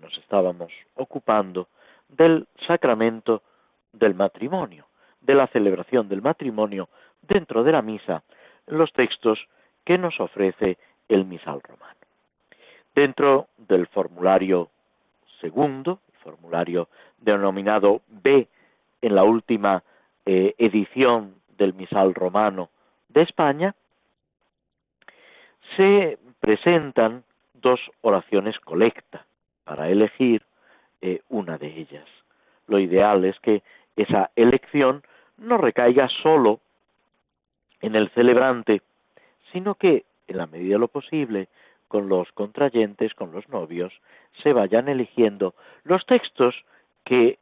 Nos 0.00 0.16
estábamos 0.18 0.72
ocupando 0.96 1.68
del 2.08 2.48
sacramento 2.66 3.42
del 3.92 4.14
matrimonio, 4.14 4.86
de 5.20 5.34
la 5.36 5.46
celebración 5.48 6.08
del 6.08 6.20
matrimonio 6.20 6.88
dentro 7.22 7.62
de 7.62 7.72
la 7.72 7.82
misa, 7.82 8.24
los 8.66 8.92
textos 8.92 9.38
que 9.84 9.98
nos 9.98 10.18
ofrece 10.20 10.78
el 11.08 11.24
misal 11.24 11.60
romano. 11.62 11.94
Dentro 12.94 13.48
del 13.56 13.86
formulario 13.88 14.70
segundo, 15.40 16.00
formulario 16.22 16.88
denominado 17.18 18.02
B 18.08 18.48
en 19.00 19.14
la 19.14 19.24
última 19.24 19.82
eh, 20.24 20.54
edición 20.58 21.36
del 21.56 21.74
misal 21.74 22.14
romano 22.14 22.70
de 23.08 23.22
España, 23.22 23.74
se 25.76 26.18
presentan 26.40 27.24
dos 27.54 27.80
oraciones 28.02 28.58
colecta 28.60 29.26
para 29.64 29.88
elegir 29.88 30.42
eh, 31.00 31.20
una 31.28 31.58
de 31.58 31.68
ellas. 31.68 32.06
Lo 32.66 32.78
ideal 32.78 33.24
es 33.24 33.38
que 33.40 33.62
esa 33.96 34.30
elección 34.36 35.02
no 35.36 35.58
recaiga 35.58 36.08
solo 36.08 36.60
en 37.80 37.94
el 37.94 38.10
celebrante, 38.10 38.82
sino 39.52 39.74
que, 39.74 40.04
en 40.28 40.38
la 40.38 40.46
medida 40.46 40.74
de 40.74 40.80
lo 40.80 40.88
posible, 40.88 41.48
con 41.88 42.08
los 42.08 42.30
contrayentes, 42.32 43.14
con 43.14 43.32
los 43.32 43.48
novios, 43.48 43.92
se 44.42 44.52
vayan 44.52 44.88
eligiendo 44.88 45.54
los 45.84 46.04
textos 46.06 46.54
que 47.04 47.38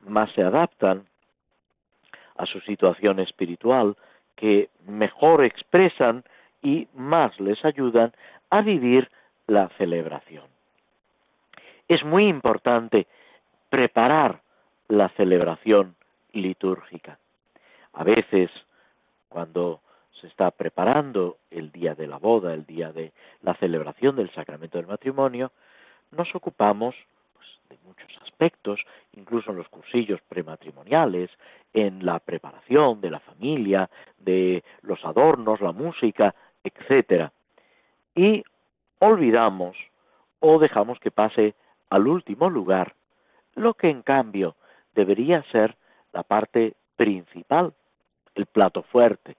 más 0.00 0.32
se 0.32 0.42
adaptan 0.42 1.06
a 2.36 2.46
su 2.46 2.60
situación 2.60 3.20
espiritual, 3.20 3.96
que 4.36 4.70
mejor 4.86 5.44
expresan 5.44 6.24
y 6.62 6.88
más 6.94 7.38
les 7.38 7.64
ayudan 7.64 8.12
a 8.50 8.62
vivir 8.62 9.10
la 9.46 9.68
celebración. 9.76 10.46
Es 11.88 12.04
muy 12.04 12.24
importante 12.24 13.06
preparar 13.68 14.40
la 14.88 15.08
celebración 15.10 15.94
litúrgica. 16.32 17.18
A 17.92 18.04
veces, 18.04 18.50
cuando 19.32 19.80
se 20.20 20.26
está 20.26 20.50
preparando 20.50 21.38
el 21.50 21.72
día 21.72 21.94
de 21.94 22.06
la 22.06 22.18
boda, 22.18 22.54
el 22.54 22.66
día 22.66 22.92
de 22.92 23.12
la 23.42 23.54
celebración 23.54 24.14
del 24.14 24.30
sacramento 24.32 24.78
del 24.78 24.86
matrimonio, 24.86 25.50
nos 26.10 26.32
ocupamos 26.34 26.94
pues, 27.34 27.48
de 27.70 27.78
muchos 27.86 28.10
aspectos, 28.22 28.80
incluso 29.14 29.50
en 29.50 29.56
los 29.56 29.68
cursillos 29.68 30.20
prematrimoniales, 30.28 31.30
en 31.72 32.04
la 32.04 32.18
preparación 32.18 33.00
de 33.00 33.10
la 33.10 33.20
familia, 33.20 33.88
de 34.18 34.62
los 34.82 35.04
adornos, 35.04 35.60
la 35.60 35.72
música, 35.72 36.34
etcétera. 36.62 37.32
Y 38.14 38.44
olvidamos 38.98 39.76
o 40.40 40.58
dejamos 40.58 40.98
que 41.00 41.10
pase 41.10 41.54
al 41.88 42.06
último 42.06 42.50
lugar 42.50 42.94
lo 43.54 43.74
que 43.74 43.88
en 43.88 44.02
cambio 44.02 44.56
debería 44.94 45.42
ser 45.50 45.76
la 46.12 46.22
parte 46.22 46.74
principal, 46.96 47.72
el 48.34 48.46
plato 48.46 48.82
fuerte, 48.82 49.36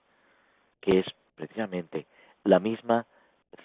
que 0.82 1.00
es 1.00 1.06
precisamente 1.36 2.06
la 2.44 2.60
misma 2.60 3.06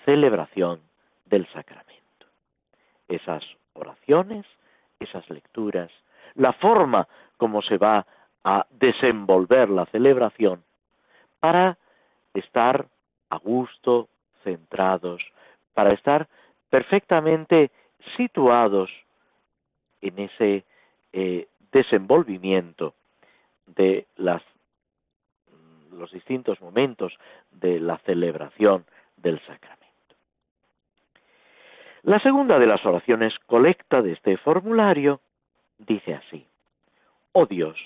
celebración 0.04 0.80
del 1.26 1.46
sacramento. 1.52 2.26
Esas 3.08 3.44
oraciones, 3.74 4.46
esas 5.00 5.28
lecturas, 5.30 5.90
la 6.34 6.52
forma 6.52 7.08
como 7.36 7.62
se 7.62 7.78
va 7.78 8.06
a 8.44 8.66
desenvolver 8.70 9.68
la 9.68 9.86
celebración 9.86 10.62
para 11.40 11.78
estar 12.34 12.86
a 13.30 13.36
gusto, 13.38 14.08
centrados, 14.42 15.22
para 15.74 15.92
estar 15.92 16.28
perfectamente 16.70 17.70
situados 18.16 18.90
en 20.00 20.18
ese 20.18 20.64
eh, 21.12 21.48
desenvolvimiento 21.72 22.94
de 23.66 24.06
las, 24.16 24.42
los 25.98 26.12
distintos 26.12 26.60
momentos 26.60 27.12
de 27.50 27.80
la 27.80 27.98
celebración 27.98 28.84
del 29.16 29.40
sacramento. 29.40 29.78
La 32.02 32.20
segunda 32.20 32.58
de 32.58 32.66
las 32.66 32.84
oraciones 32.86 33.34
colecta 33.46 34.02
de 34.02 34.12
este 34.12 34.36
formulario 34.36 35.20
dice 35.78 36.14
así, 36.14 36.46
oh 37.32 37.46
Dios, 37.46 37.76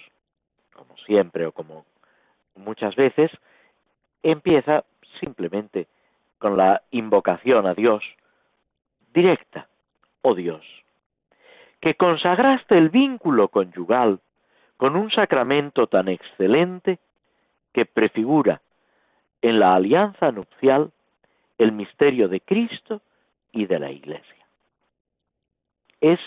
como 0.74 0.96
siempre 0.98 1.46
o 1.46 1.52
como 1.52 1.84
muchas 2.54 2.94
veces, 2.94 3.30
empieza 4.22 4.84
simplemente 5.20 5.88
con 6.38 6.56
la 6.56 6.82
invocación 6.90 7.66
a 7.66 7.74
Dios 7.74 8.04
directa, 9.12 9.68
oh 10.22 10.34
Dios, 10.34 10.64
que 11.80 11.94
consagraste 11.94 12.78
el 12.78 12.90
vínculo 12.90 13.48
conyugal 13.48 14.20
con 14.76 14.96
un 14.96 15.10
sacramento 15.10 15.86
tan 15.86 16.08
excelente 16.08 16.98
que 17.72 17.84
prefigura 17.86 18.60
en 19.40 19.58
la 19.58 19.74
alianza 19.74 20.30
nupcial 20.30 20.92
el 21.58 21.72
misterio 21.72 22.28
de 22.28 22.40
Cristo 22.40 23.02
y 23.50 23.66
de 23.66 23.78
la 23.78 23.90
Iglesia. 23.90 24.46
Es 26.00 26.20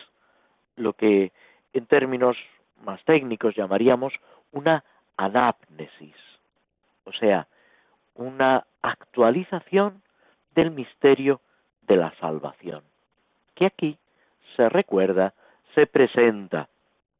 lo 0.75 0.93
que 0.93 1.31
en 1.73 1.85
términos 1.85 2.37
más 2.83 3.03
técnicos 3.03 3.55
llamaríamos 3.55 4.13
una 4.51 4.83
anapnesis, 5.17 6.15
o 7.03 7.11
sea, 7.13 7.47
una 8.15 8.65
actualización 8.81 10.01
del 10.53 10.71
misterio 10.71 11.41
de 11.81 11.97
la 11.97 12.13
salvación, 12.19 12.83
que 13.55 13.65
aquí 13.65 13.97
se 14.55 14.69
recuerda, 14.69 15.33
se 15.73 15.85
presenta, 15.87 16.69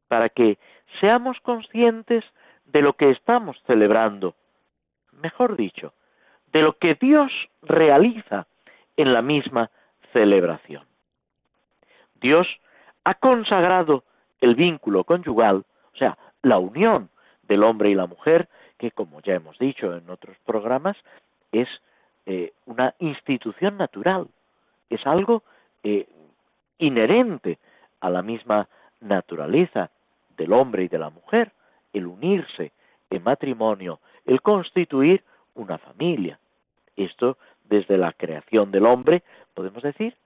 para 0.08 0.28
que 0.28 0.58
seamos 1.00 1.40
conscientes 1.40 2.24
de 2.66 2.82
lo 2.82 2.94
que 2.94 3.10
estamos 3.10 3.56
celebrando, 3.66 4.34
mejor 5.12 5.56
dicho, 5.56 5.92
de 6.52 6.62
lo 6.62 6.78
que 6.78 6.94
Dios 6.94 7.32
realiza 7.62 8.46
en 8.96 9.12
la 9.12 9.22
misma 9.22 9.70
celebración. 10.12 10.84
Dios 12.20 12.46
ha 13.04 13.14
consagrado 13.14 14.04
el 14.40 14.54
vínculo 14.54 15.04
conyugal, 15.04 15.64
o 15.94 15.96
sea, 15.96 16.18
la 16.42 16.58
unión 16.58 17.08
del 17.42 17.62
hombre 17.62 17.90
y 17.90 17.94
la 17.94 18.06
mujer, 18.06 18.48
que 18.78 18.90
como 18.90 19.20
ya 19.20 19.34
hemos 19.34 19.58
dicho 19.58 19.94
en 19.96 20.08
otros 20.10 20.36
programas, 20.44 20.96
es 21.52 21.68
eh, 22.26 22.52
una 22.64 22.94
institución 22.98 23.76
natural, 23.76 24.28
es 24.90 25.06
algo 25.06 25.42
eh, 25.82 26.06
inherente 26.78 27.58
a 28.00 28.10
la 28.10 28.22
misma 28.22 28.68
naturaleza 29.00 29.90
del 30.36 30.52
hombre 30.52 30.84
y 30.84 30.88
de 30.88 30.98
la 30.98 31.10
mujer, 31.10 31.52
el 31.96 32.06
unirse 32.06 32.72
en 33.10 33.22
matrimonio, 33.22 34.00
el 34.26 34.42
constituir 34.42 35.24
una 35.54 35.78
familia. 35.78 36.38
Esto, 36.96 37.38
desde 37.64 37.96
la 37.96 38.12
creación 38.12 38.70
del 38.70 38.86
hombre, 38.86 39.22
podemos 39.54 39.82
decir, 39.82 40.16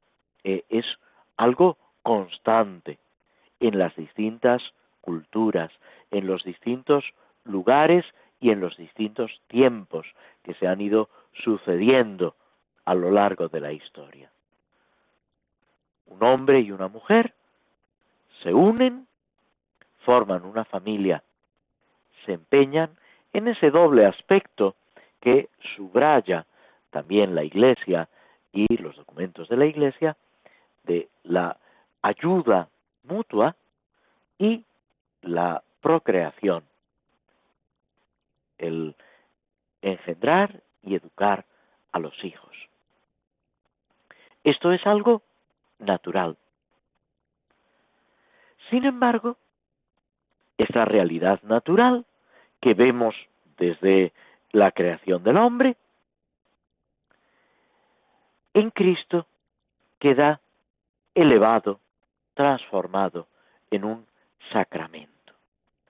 eh, 0.44 0.64
es 0.68 0.86
algo 1.36 1.76
constante 2.02 2.98
en 3.60 3.78
las 3.78 3.94
distintas 3.94 4.62
culturas, 5.00 5.70
en 6.10 6.26
los 6.26 6.42
distintos 6.44 7.04
lugares 7.44 8.04
y 8.40 8.50
en 8.50 8.60
los 8.60 8.76
distintos 8.76 9.40
tiempos 9.46 10.06
que 10.42 10.54
se 10.54 10.66
han 10.66 10.80
ido 10.80 11.08
sucediendo 11.32 12.34
a 12.84 12.94
lo 12.94 13.10
largo 13.10 13.48
de 13.48 13.60
la 13.60 13.72
historia. 13.72 14.30
Un 16.06 16.22
hombre 16.24 16.60
y 16.60 16.72
una 16.72 16.88
mujer 16.88 17.34
se 18.42 18.52
unen, 18.52 19.06
forman 20.00 20.44
una 20.44 20.64
familia, 20.64 21.22
en 23.32 23.48
ese 23.48 23.70
doble 23.70 24.06
aspecto 24.06 24.76
que 25.20 25.48
subraya 25.76 26.46
también 26.90 27.34
la 27.34 27.44
Iglesia 27.44 28.08
y 28.52 28.66
los 28.76 28.96
documentos 28.96 29.48
de 29.48 29.56
la 29.56 29.66
Iglesia 29.66 30.16
de 30.84 31.08
la 31.24 31.56
ayuda 32.02 32.68
mutua 33.04 33.54
y 34.38 34.64
la 35.22 35.62
procreación 35.80 36.64
el 38.60 38.94
engendrar 39.82 40.62
y 40.82 40.94
educar 40.94 41.44
a 41.92 41.98
los 41.98 42.12
hijos. 42.24 42.54
Esto 44.44 44.72
es 44.72 44.86
algo 44.86 45.22
natural. 45.78 46.36
Sin 48.68 48.84
embargo, 48.84 49.36
esta 50.58 50.84
realidad 50.84 51.42
natural 51.42 52.04
que 52.60 52.74
vemos 52.74 53.14
desde 53.56 54.12
la 54.52 54.72
creación 54.72 55.22
del 55.22 55.36
hombre 55.36 55.76
en 58.54 58.70
Cristo 58.70 59.26
queda 59.98 60.40
elevado, 61.14 61.80
transformado 62.34 63.26
en 63.70 63.84
un 63.84 64.06
sacramento. 64.52 65.34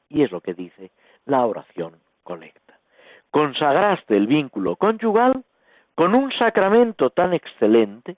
Y 0.08 0.22
es 0.22 0.30
lo 0.30 0.40
que 0.40 0.54
dice 0.54 0.90
la 1.26 1.44
oración 1.46 2.00
colecta. 2.22 2.78
Consagraste 3.30 4.16
el 4.16 4.26
vínculo 4.26 4.76
conyugal 4.76 5.44
con 5.94 6.14
un 6.14 6.32
sacramento 6.32 7.10
tan 7.10 7.32
excelente, 7.34 8.16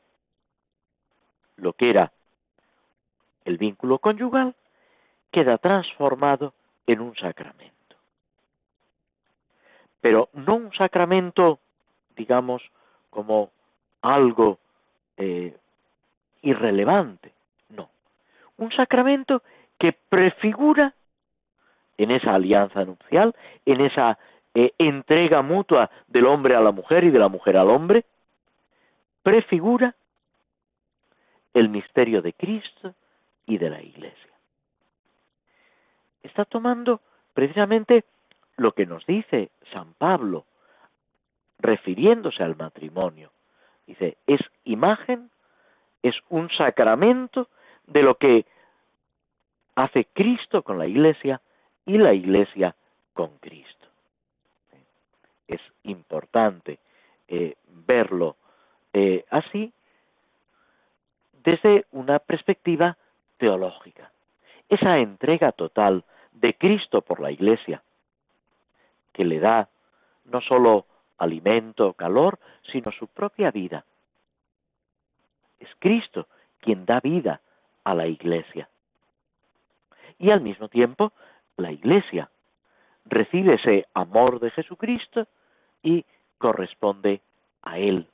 lo 1.56 1.74
que 1.74 1.90
era 1.90 2.12
el 3.44 3.58
vínculo 3.58 3.98
conyugal, 3.98 4.54
queda 5.30 5.58
transformado 5.58 6.54
en 6.86 7.00
un 7.00 7.14
sacramento. 7.16 7.81
Pero 10.02 10.28
no 10.34 10.56
un 10.56 10.72
sacramento, 10.74 11.60
digamos, 12.16 12.62
como 13.08 13.50
algo 14.02 14.58
eh, 15.16 15.56
irrelevante, 16.42 17.32
no. 17.70 17.88
Un 18.58 18.70
sacramento 18.72 19.42
que 19.78 19.92
prefigura 19.92 20.92
en 21.96 22.10
esa 22.10 22.34
alianza 22.34 22.84
nupcial, 22.84 23.34
en 23.64 23.80
esa 23.80 24.18
eh, 24.54 24.72
entrega 24.76 25.40
mutua 25.40 25.90
del 26.08 26.26
hombre 26.26 26.56
a 26.56 26.60
la 26.60 26.72
mujer 26.72 27.04
y 27.04 27.10
de 27.10 27.18
la 27.18 27.28
mujer 27.28 27.56
al 27.56 27.70
hombre, 27.70 28.04
prefigura 29.22 29.94
el 31.54 31.68
misterio 31.68 32.22
de 32.22 32.32
Cristo 32.32 32.94
y 33.46 33.58
de 33.58 33.70
la 33.70 33.80
Iglesia. 33.80 34.32
Está 36.22 36.44
tomando 36.44 37.00
precisamente 37.34 38.04
lo 38.56 38.72
que 38.72 38.86
nos 38.86 39.04
dice 39.06 39.50
San 39.72 39.94
Pablo, 39.94 40.44
refiriéndose 41.58 42.42
al 42.42 42.56
matrimonio. 42.56 43.30
Dice, 43.86 44.16
es 44.26 44.40
imagen, 44.64 45.30
es 46.02 46.16
un 46.28 46.50
sacramento 46.50 47.48
de 47.86 48.02
lo 48.02 48.16
que 48.16 48.46
hace 49.74 50.06
Cristo 50.12 50.62
con 50.62 50.78
la 50.78 50.86
Iglesia 50.86 51.40
y 51.86 51.98
la 51.98 52.12
Iglesia 52.14 52.74
con 53.12 53.38
Cristo. 53.38 53.86
Es 55.46 55.60
importante 55.84 56.78
eh, 57.28 57.56
verlo 57.66 58.36
eh, 58.92 59.24
así 59.30 59.72
desde 61.44 61.86
una 61.92 62.18
perspectiva 62.18 62.96
teológica. 63.38 64.10
Esa 64.68 64.98
entrega 64.98 65.52
total 65.52 66.04
de 66.32 66.54
Cristo 66.54 67.02
por 67.02 67.20
la 67.20 67.30
Iglesia, 67.30 67.82
que 69.12 69.24
le 69.24 69.40
da 69.40 69.68
no 70.24 70.40
sólo 70.40 70.86
alimento, 71.18 71.94
calor, 71.94 72.38
sino 72.70 72.90
su 72.92 73.06
propia 73.08 73.50
vida. 73.50 73.84
Es 75.60 75.68
Cristo 75.78 76.26
quien 76.60 76.84
da 76.84 77.00
vida 77.00 77.40
a 77.84 77.94
la 77.94 78.06
Iglesia. 78.06 78.68
Y 80.18 80.30
al 80.30 80.40
mismo 80.40 80.68
tiempo, 80.68 81.12
la 81.56 81.72
Iglesia 81.72 82.30
recibe 83.04 83.54
ese 83.54 83.86
amor 83.94 84.40
de 84.40 84.50
Jesucristo 84.50 85.26
y 85.82 86.04
corresponde 86.38 87.20
a 87.62 87.78
Él. 87.78 88.08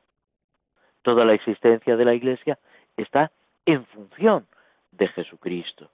Toda 1.03 1.25
la 1.25 1.35
existencia 1.35 1.97
de 1.97 2.05
la 2.05 2.15
Iglesia 2.15 2.59
está 2.97 3.31
en 3.67 3.85
función 3.87 4.47
de 4.93 5.09
Jesucristo. 5.09 5.91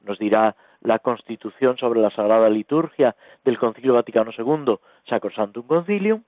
Nos 0.00 0.18
dirá 0.18 0.56
la 0.84 0.98
Constitución 0.98 1.76
sobre 1.78 2.00
la 2.00 2.10
Sagrada 2.10 2.48
Liturgia 2.48 3.16
del 3.42 3.58
Concilio 3.58 3.94
Vaticano 3.94 4.30
II, 4.36 4.76
Sacrosantum 5.08 5.66
Concilium, 5.66 6.22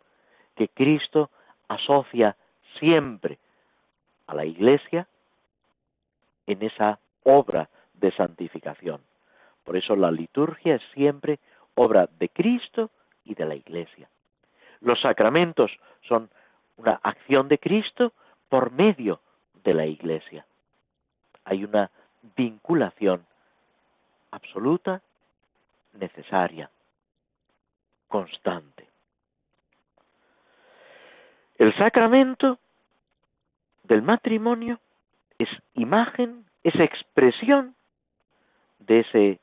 que 0.57 0.69
Cristo 0.69 1.31
asocia 1.69 2.37
siempre 2.79 3.39
a 4.27 4.35
la 4.35 4.47
Iglesia 4.47 5.07
en 6.47 6.63
esa 6.63 6.99
obra 7.25 7.69
de 7.95 8.11
santificación. 8.13 9.03
Por 9.63 9.77
eso 9.77 9.95
la 9.95 10.11
liturgia 10.11 10.77
es 10.77 10.83
siempre 10.95 11.39
obra 11.75 12.09
de 12.19 12.31
Cristo 12.31 12.91
y 13.25 13.35
de 13.35 13.45
la 13.45 13.55
Iglesia. 13.55 14.09
Los 14.81 15.01
sacramentos 15.03 15.71
son 16.09 16.31
una 16.79 16.99
acción 17.03 17.49
de 17.49 17.59
Cristo 17.59 18.13
por 18.49 18.71
medio 18.71 19.21
de 19.65 19.75
la 19.75 19.85
Iglesia. 19.85 20.47
Hay 21.45 21.65
una 21.65 21.91
vinculación 22.37 23.27
absoluta, 24.37 25.01
necesaria, 25.95 26.71
constante. 28.07 28.87
El 31.57 31.75
sacramento 31.77 32.59
del 33.85 34.03
matrimonio 34.03 34.79
es 35.39 35.49
imagen, 35.75 36.45
es 36.63 36.79
expresión 36.79 37.75
de 38.79 39.01
ese, 39.01 39.41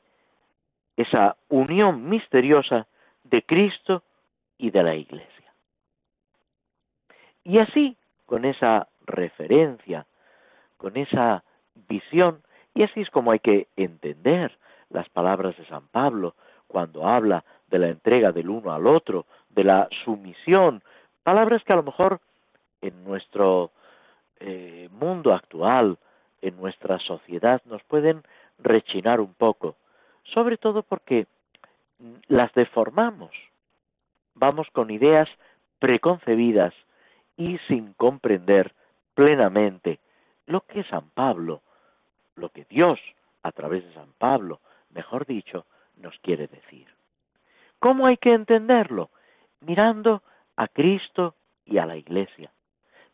esa 0.96 1.36
unión 1.48 2.08
misteriosa 2.08 2.86
de 3.24 3.42
Cristo 3.42 4.04
y 4.58 4.70
de 4.70 4.82
la 4.82 4.94
Iglesia. 4.94 5.52
Y 7.42 7.58
así, 7.58 7.96
con 8.26 8.44
esa 8.44 8.88
referencia, 9.06 10.06
con 10.76 10.96
esa 10.96 11.42
visión, 11.88 12.42
y 12.74 12.84
así 12.84 13.00
es 13.00 13.10
como 13.10 13.32
hay 13.32 13.40
que 13.40 13.66
entender 13.76 14.56
las 14.90 15.08
palabras 15.08 15.56
de 15.56 15.66
San 15.66 15.86
Pablo 15.88 16.34
cuando 16.66 17.06
habla 17.06 17.44
de 17.68 17.78
la 17.78 17.88
entrega 17.88 18.32
del 18.32 18.50
uno 18.50 18.72
al 18.72 18.86
otro, 18.86 19.26
de 19.50 19.64
la 19.64 19.88
sumisión, 20.04 20.82
palabras 21.22 21.62
que 21.64 21.72
a 21.72 21.76
lo 21.76 21.82
mejor 21.82 22.20
en 22.80 23.04
nuestro 23.04 23.70
eh, 24.40 24.88
mundo 24.92 25.32
actual, 25.32 25.98
en 26.42 26.56
nuestra 26.56 26.98
sociedad, 26.98 27.62
nos 27.64 27.82
pueden 27.84 28.22
rechinar 28.58 29.20
un 29.20 29.34
poco, 29.34 29.76
sobre 30.24 30.56
todo 30.56 30.82
porque 30.82 31.26
las 32.28 32.52
deformamos, 32.54 33.30
vamos 34.34 34.68
con 34.72 34.90
ideas 34.90 35.28
preconcebidas 35.78 36.74
y 37.36 37.58
sin 37.68 37.94
comprender 37.94 38.72
plenamente 39.14 39.98
lo 40.46 40.60
que 40.62 40.84
San 40.84 41.08
Pablo, 41.10 41.62
lo 42.36 42.48
que 42.50 42.64
Dios, 42.68 42.98
a 43.42 43.52
través 43.52 43.84
de 43.84 43.94
San 43.94 44.12
Pablo, 44.18 44.60
mejor 44.94 45.26
dicho, 45.26 45.66
nos 45.96 46.18
quiere 46.20 46.46
decir. 46.46 46.86
¿Cómo 47.78 48.06
hay 48.06 48.16
que 48.16 48.32
entenderlo? 48.32 49.10
Mirando 49.60 50.22
a 50.56 50.68
Cristo 50.68 51.34
y 51.66 51.78
a 51.78 51.86
la 51.86 51.96
Iglesia. 51.96 52.50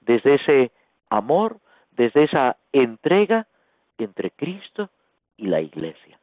Desde 0.00 0.34
ese 0.34 0.72
amor, 1.08 1.58
desde 1.90 2.24
esa 2.24 2.56
entrega 2.72 3.46
entre 3.98 4.30
Cristo 4.30 4.90
y 5.36 5.46
la 5.46 5.60
Iglesia. 5.60 6.18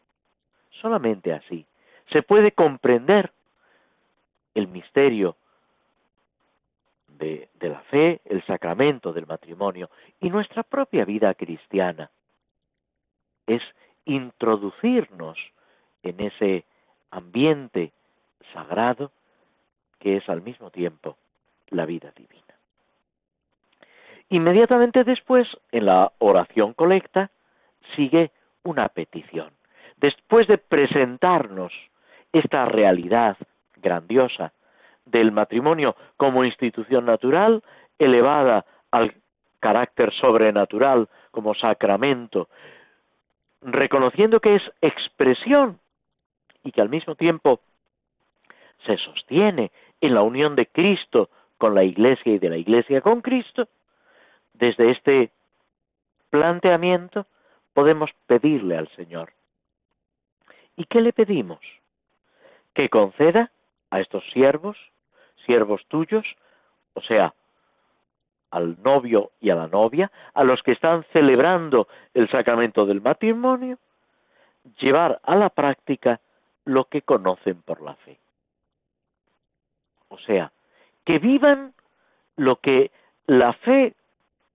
Solamente 0.81 1.33
así 1.33 1.65
se 2.11 2.23
puede 2.23 2.51
comprender 2.51 3.31
el 4.55 4.67
misterio 4.67 5.35
de, 7.07 7.49
de, 7.55 7.69
la 7.69 7.81
fe, 7.81 8.21
el 8.25 8.45
sacramento 8.45 9.11
del 9.11 9.27
matrimonio 9.27 9.89
y 10.19 10.29
nuestra 10.29 10.63
propia 10.63 11.03
vida 11.03 11.33
cristiana. 11.33 12.09
Es 13.45 13.61
introducirnos 14.07 15.37
en 16.01 16.19
ese 16.21 16.65
ambiente 17.11 17.91
sagrado 18.53 19.11
que 19.99 20.17
es 20.17 20.29
al 20.29 20.41
mismo 20.41 20.71
tiempo 20.71 21.17
la 21.69 21.85
vida 21.85 22.11
divina. 22.15 22.43
Inmediatamente 24.29 25.03
después, 25.03 25.47
en 25.71 25.85
la 25.85 26.11
oración 26.19 26.73
colecta, 26.73 27.31
sigue 27.95 28.31
una 28.63 28.89
petición. 28.89 29.51
Después 29.97 30.47
de 30.47 30.57
presentarnos 30.57 31.73
esta 32.33 32.65
realidad 32.65 33.37
grandiosa 33.77 34.53
del 35.05 35.31
matrimonio 35.31 35.95
como 36.17 36.43
institución 36.43 37.05
natural, 37.05 37.63
elevada 37.97 38.65
al 38.91 39.15
carácter 39.59 40.13
sobrenatural 40.13 41.09
como 41.31 41.55
sacramento, 41.55 42.49
reconociendo 43.61 44.39
que 44.39 44.55
es 44.55 44.63
expresión 44.81 45.79
y 46.63 46.71
que 46.71 46.81
al 46.81 46.89
mismo 46.89 47.15
tiempo 47.15 47.59
se 48.85 48.97
sostiene 48.97 49.71
en 50.01 50.13
la 50.13 50.21
unión 50.21 50.55
de 50.55 50.67
Cristo 50.67 51.29
con 51.57 51.73
la 51.73 51.83
Iglesia 51.83 52.33
y 52.33 52.39
de 52.39 52.49
la 52.49 52.57
Iglesia 52.57 53.01
con 53.01 53.21
Cristo, 53.21 53.67
desde 54.53 54.91
este 54.91 55.31
planteamiento 56.29 57.25
podemos 57.73 58.11
pedirle 58.27 58.77
al 58.77 58.87
Señor. 58.95 59.33
¿Y 60.75 60.85
qué 60.85 61.01
le 61.01 61.13
pedimos? 61.13 61.59
Que 62.73 62.89
conceda 62.89 63.51
a 63.89 63.99
estos 63.99 64.23
siervos, 64.31 64.77
siervos 65.45 65.85
tuyos, 65.87 66.25
o 66.93 67.01
sea, 67.01 67.33
al 68.51 68.81
novio 68.81 69.31
y 69.39 69.49
a 69.49 69.55
la 69.55 69.67
novia, 69.67 70.11
a 70.33 70.43
los 70.43 70.61
que 70.63 70.71
están 70.71 71.05
celebrando 71.13 71.87
el 72.13 72.29
sacramento 72.29 72.85
del 72.85 73.01
matrimonio, 73.01 73.77
llevar 74.79 75.19
a 75.23 75.35
la 75.35 75.49
práctica 75.49 76.19
lo 76.65 76.85
que 76.85 77.01
conocen 77.01 77.61
por 77.61 77.81
la 77.81 77.95
fe. 77.95 78.19
O 80.09 80.17
sea, 80.19 80.51
que 81.05 81.19
vivan 81.19 81.73
lo 82.35 82.57
que 82.57 82.91
la 83.25 83.53
fe 83.53 83.95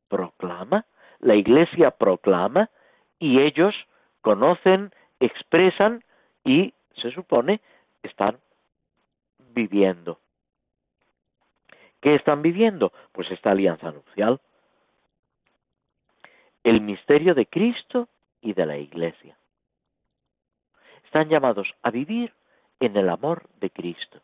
proclama, 0.09 0.87
la 1.21 1.35
Iglesia 1.35 1.91
proclama 1.91 2.71
y 3.19 3.41
ellos 3.41 3.75
conocen, 4.21 4.93
expresan 5.21 6.05
y 6.45 6.75
se 6.97 7.11
supone 7.11 7.61
están 8.03 8.39
viviendo. 9.55 10.19
¿Qué 12.03 12.17
están 12.17 12.43
viviendo? 12.43 12.93
Pues 13.13 13.31
esta 13.31 13.53
alianza 13.53 13.93
nupcial. 13.93 14.41
El 16.65 16.81
misterio 16.81 17.35
de 17.35 17.47
Cristo 17.47 18.09
y 18.41 18.55
de 18.55 18.67
la 18.67 18.77
Iglesia. 18.77 19.37
Están 21.05 21.29
llamados 21.29 21.73
a 21.81 21.91
vivir 21.91 22.35
en 22.81 22.97
el 22.97 23.09
amor 23.09 23.49
de 23.61 23.71
Cristo, 23.71 24.21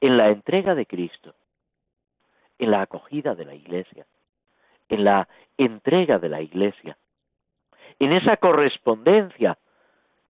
en 0.00 0.16
la 0.16 0.28
entrega 0.28 0.76
de 0.76 0.86
Cristo, 0.86 1.34
en 2.58 2.70
la 2.70 2.82
acogida 2.82 3.34
de 3.34 3.44
la 3.44 3.54
Iglesia, 3.54 4.06
en 4.88 5.02
la 5.02 5.28
entrega 5.58 6.20
de 6.20 6.28
la 6.28 6.40
Iglesia, 6.40 6.96
en 7.98 8.12
esa 8.12 8.36
correspondencia 8.36 9.58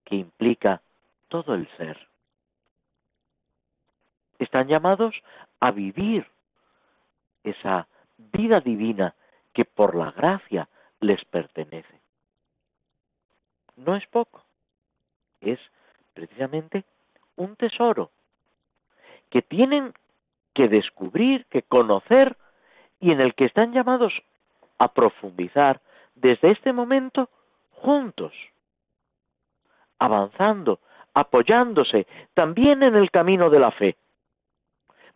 que 0.05 0.17
implica 0.17 0.81
todo 1.29 1.55
el 1.55 1.69
ser. 1.77 2.09
Están 4.39 4.69
llamados 4.69 5.15
a 5.61 5.71
vivir 5.71 6.27
esa 7.51 7.89
vida 8.19 8.61
divina 8.61 9.15
que 9.53 9.65
por 9.65 9.95
la 9.95 10.11
gracia 10.11 10.69
les 11.01 11.25
pertenece. 11.25 12.01
No 13.77 13.95
es 13.95 14.07
poco, 14.07 14.43
es 15.41 15.59
precisamente 16.15 16.85
un 17.37 17.57
tesoro 17.57 18.11
que 19.31 19.43
tienen 19.43 19.93
que 20.55 20.69
descubrir, 20.69 21.45
que 21.47 21.63
conocer 21.63 22.37
y 23.01 23.13
en 23.13 23.21
el 23.21 23.35
que 23.35 23.45
están 23.45 23.73
llamados 23.73 24.13
a 24.79 24.89
profundizar 24.89 25.81
desde 26.15 26.51
este 26.51 26.73
momento 26.73 27.29
juntos, 27.71 28.33
avanzando, 29.99 30.81
apoyándose 31.13 32.07
también 32.35 32.83
en 32.83 32.97
el 32.97 33.11
camino 33.11 33.51
de 33.51 33.61
la 33.61 33.71
fe. 33.71 33.97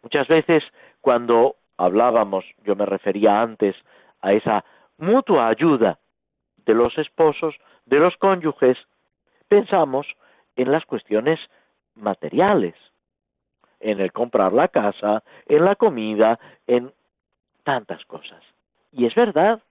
Muchas 0.02 0.28
veces 0.28 0.62
cuando 1.00 1.56
hablábamos, 1.84 2.44
yo 2.64 2.76
me 2.76 2.84
refería 2.84 3.40
antes 3.40 3.74
a 4.20 4.32
esa 4.32 4.64
mutua 4.98 5.48
ayuda 5.48 5.98
de 6.66 6.74
los 6.74 6.96
esposos, 6.98 7.54
de 7.86 7.98
los 7.98 8.16
cónyuges, 8.18 8.76
pensamos 9.48 10.06
en 10.56 10.70
las 10.70 10.84
cuestiones 10.84 11.40
materiales, 11.94 12.74
en 13.80 14.00
el 14.00 14.12
comprar 14.12 14.52
la 14.52 14.68
casa, 14.68 15.24
en 15.46 15.64
la 15.64 15.74
comida, 15.74 16.38
en 16.66 16.92
tantas 17.64 18.04
cosas. 18.04 18.42
Y 18.92 19.06
es 19.06 19.14
verdad, 19.14 19.62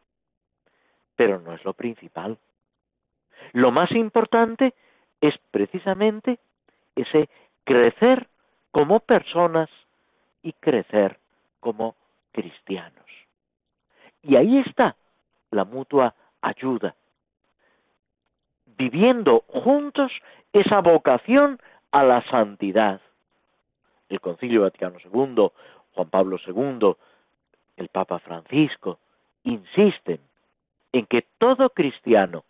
pero 1.16 1.40
no 1.40 1.54
es 1.54 1.64
lo 1.64 1.74
principal. 1.74 2.40
Lo 3.54 3.72
más 3.72 3.92
importante 3.92 4.74
es 5.22 5.38
precisamente 5.52 6.40
ese 6.96 7.30
crecer 7.66 8.28
como 8.72 9.00
personas 9.00 9.70
y 10.42 10.54
crecer 10.54 11.20
como 11.60 11.96
cristianos. 12.32 13.06
Y 14.22 14.36
ahí 14.36 14.60
está 14.60 14.96
la 15.52 15.66
mutua 15.66 16.14
ayuda, 16.42 16.96
viviendo 18.78 19.44
juntos 19.48 20.12
esa 20.54 20.82
vocación 20.82 21.60
a 21.92 22.04
la 22.04 22.22
santidad. 22.30 23.02
El 24.10 24.20
Concilio 24.22 24.62
Vaticano 24.62 24.98
II, 25.04 25.52
Juan 25.94 26.10
Pablo 26.10 26.38
II, 26.46 26.96
el 27.78 27.88
Papa 27.90 28.20
Francisco, 28.20 29.00
insisten 29.44 30.20
en 30.92 31.06
que 31.06 31.26
todo 31.38 31.70
cristiano 31.70 32.44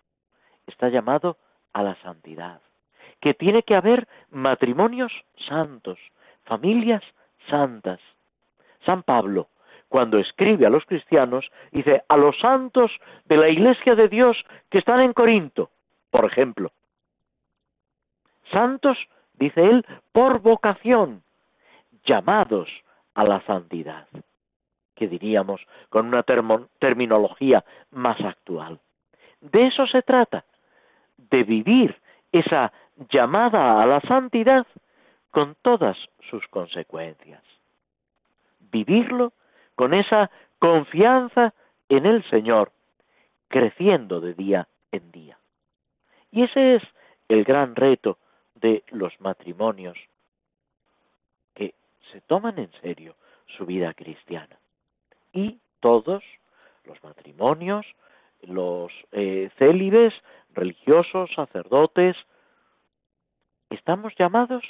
está 0.68 0.90
llamado 0.90 1.38
a 1.74 1.84
la 1.84 1.96
santidad, 2.02 2.62
que 3.20 3.34
tiene 3.34 3.64
que 3.64 3.76
haber 3.76 4.08
matrimonios 4.30 5.12
santos, 5.48 6.00
familias 6.46 7.04
santas. 7.50 8.00
San 8.86 9.04
Pablo 9.04 9.50
cuando 9.90 10.20
escribe 10.20 10.66
a 10.66 10.70
los 10.70 10.86
cristianos, 10.86 11.52
dice, 11.72 12.04
a 12.08 12.16
los 12.16 12.38
santos 12.40 12.92
de 13.26 13.38
la 13.38 13.50
iglesia 13.50 13.96
de 13.96 14.08
Dios 14.08 14.38
que 14.70 14.78
están 14.78 15.02
en 15.02 15.14
Corinto, 15.14 15.72
por 16.12 16.26
ejemplo. 16.26 16.72
Santos, 18.52 18.98
dice 19.34 19.64
él, 19.64 19.86
por 20.12 20.40
vocación, 20.42 21.24
llamados 22.06 22.70
a 23.16 23.24
la 23.24 23.42
santidad, 23.42 24.08
que 24.96 25.08
diríamos 25.08 25.62
con 25.90 26.08
una 26.08 26.24
terminología 26.24 27.66
más 27.92 28.20
actual. 28.22 28.80
De 29.42 29.68
eso 29.68 29.88
se 29.88 30.02
trata, 30.04 30.46
de 31.18 31.44
vivir 31.44 32.00
esa 32.32 32.72
llamada 33.10 33.82
a 33.82 33.86
la 33.86 34.02
santidad 34.02 34.68
con 35.32 35.56
todas 35.62 35.98
sus 36.30 36.48
consecuencias. 36.48 37.42
Vivirlo 38.72 39.34
con 39.80 39.94
esa 39.94 40.30
confianza 40.60 41.54
en 41.88 42.06
el 42.06 42.30
Señor, 42.30 42.74
creciendo 43.48 44.20
de 44.20 44.34
día 44.34 44.68
en 44.92 45.10
día. 45.10 45.38
Y 46.34 46.44
ese 46.44 46.76
es 46.76 46.84
el 47.30 47.46
gran 47.46 47.78
reto 47.78 48.18
de 48.56 48.84
los 48.90 49.14
matrimonios, 49.22 49.98
que 51.56 51.76
se 52.12 52.20
toman 52.20 52.60
en 52.60 52.70
serio 52.82 53.16
su 53.56 53.66
vida 53.66 53.94
cristiana. 53.94 54.60
Y 55.32 55.60
todos, 55.80 56.26
los 56.84 57.02
matrimonios, 57.02 57.86
los 58.42 58.92
eh, 59.14 59.50
célibes, 59.58 60.14
religiosos, 60.54 61.32
sacerdotes, 61.34 62.18
estamos 63.70 64.14
llamados 64.20 64.62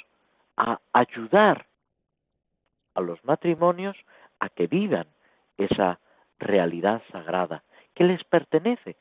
a 0.56 0.78
ayudar 0.92 1.66
a 2.94 3.00
los 3.00 3.24
matrimonios 3.24 3.96
a 4.40 4.48
que 4.48 4.66
vivan 4.66 5.06
esa 5.56 5.98
realidad 6.38 7.02
sagrada 7.12 7.62
que 7.94 8.04
les 8.04 8.24
pertenece 8.24 8.96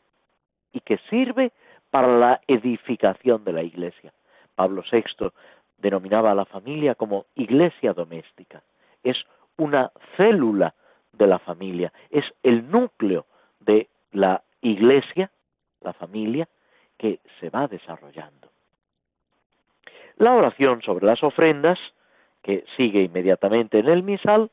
y 0.73 0.81
que 0.81 0.97
sirve 1.09 1.51
para 1.89 2.07
la 2.07 2.41
edificación 2.47 3.43
de 3.43 3.53
la 3.53 3.63
iglesia. 3.63 4.13
Pablo 4.55 4.83
VI 4.91 5.31
denominaba 5.77 6.31
a 6.31 6.35
la 6.35 6.45
familia 6.45 6.95
como 6.95 7.25
iglesia 7.35 7.93
doméstica. 7.93 8.61
Es 9.03 9.17
una 9.57 9.91
célula 10.17 10.73
de 11.13 11.27
la 11.27 11.39
familia, 11.39 11.91
es 12.09 12.25
el 12.43 12.69
núcleo 12.69 13.25
de 13.59 13.87
la 14.11 14.41
iglesia, 14.61 15.31
la 15.81 15.93
familia, 15.93 16.47
que 16.97 17.19
se 17.39 17.49
va 17.49 17.67
desarrollando. 17.67 18.49
La 20.17 20.33
oración 20.33 20.81
sobre 20.81 21.05
las 21.05 21.23
ofrendas, 21.23 21.79
que 22.41 22.65
sigue 22.75 23.03
inmediatamente 23.03 23.79
en 23.79 23.87
el 23.87 24.03
misal, 24.03 24.49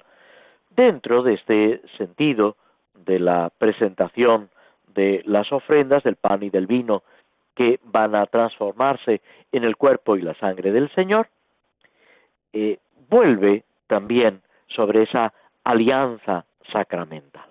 Dentro 0.76 1.22
de 1.22 1.34
este 1.34 1.80
sentido 1.96 2.56
de 2.94 3.18
la 3.18 3.50
presentación 3.56 4.50
de 4.88 5.22
las 5.24 5.50
ofrendas 5.50 6.02
del 6.02 6.16
pan 6.16 6.42
y 6.42 6.50
del 6.50 6.66
vino 6.66 7.02
que 7.54 7.80
van 7.84 8.14
a 8.14 8.26
transformarse 8.26 9.22
en 9.52 9.64
el 9.64 9.76
cuerpo 9.76 10.16
y 10.16 10.22
la 10.22 10.34
sangre 10.34 10.72
del 10.72 10.90
Señor, 10.90 11.28
eh, 12.52 12.78
vuelve 13.08 13.64
también 13.86 14.42
sobre 14.66 15.04
esa 15.04 15.32
alianza 15.64 16.44
sacramental. 16.70 17.48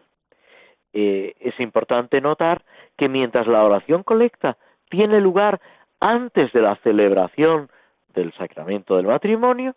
Eh, 0.94 1.34
es 1.40 1.60
importante 1.60 2.22
notar 2.22 2.64
que 2.96 3.10
mientras 3.10 3.48
la 3.48 3.64
oración 3.64 4.04
colecta 4.04 4.56
tiene 4.90 5.20
lugar 5.20 5.60
antes 6.00 6.54
de 6.54 6.62
la 6.62 6.76
celebración 6.78 7.70
del 8.14 8.32
sacramento 8.34 8.96
del 8.96 9.08
matrimonio, 9.08 9.72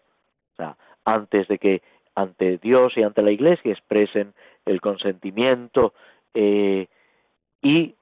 o 0.53 0.57
sea, 0.57 0.77
antes 1.07 1.49
de 1.49 1.59
que 1.59 1.83
ante 2.19 2.59
Dios 2.59 2.97
y 2.97 3.03
ante 3.05 3.23
la 3.23 3.31
Iglesia 3.31 3.71
expresen 3.71 4.35
el 4.67 4.81
consentimiento 4.81 5.95
eh, 6.35 6.89
y 7.63 7.95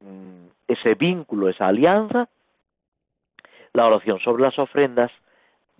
mm, 0.00 0.46
ese 0.68 0.94
vínculo, 0.94 1.48
esa 1.48 1.66
alianza, 1.66 2.28
la 3.72 3.86
oración 3.86 4.20
sobre 4.20 4.44
las 4.44 4.58
ofrendas, 4.60 5.10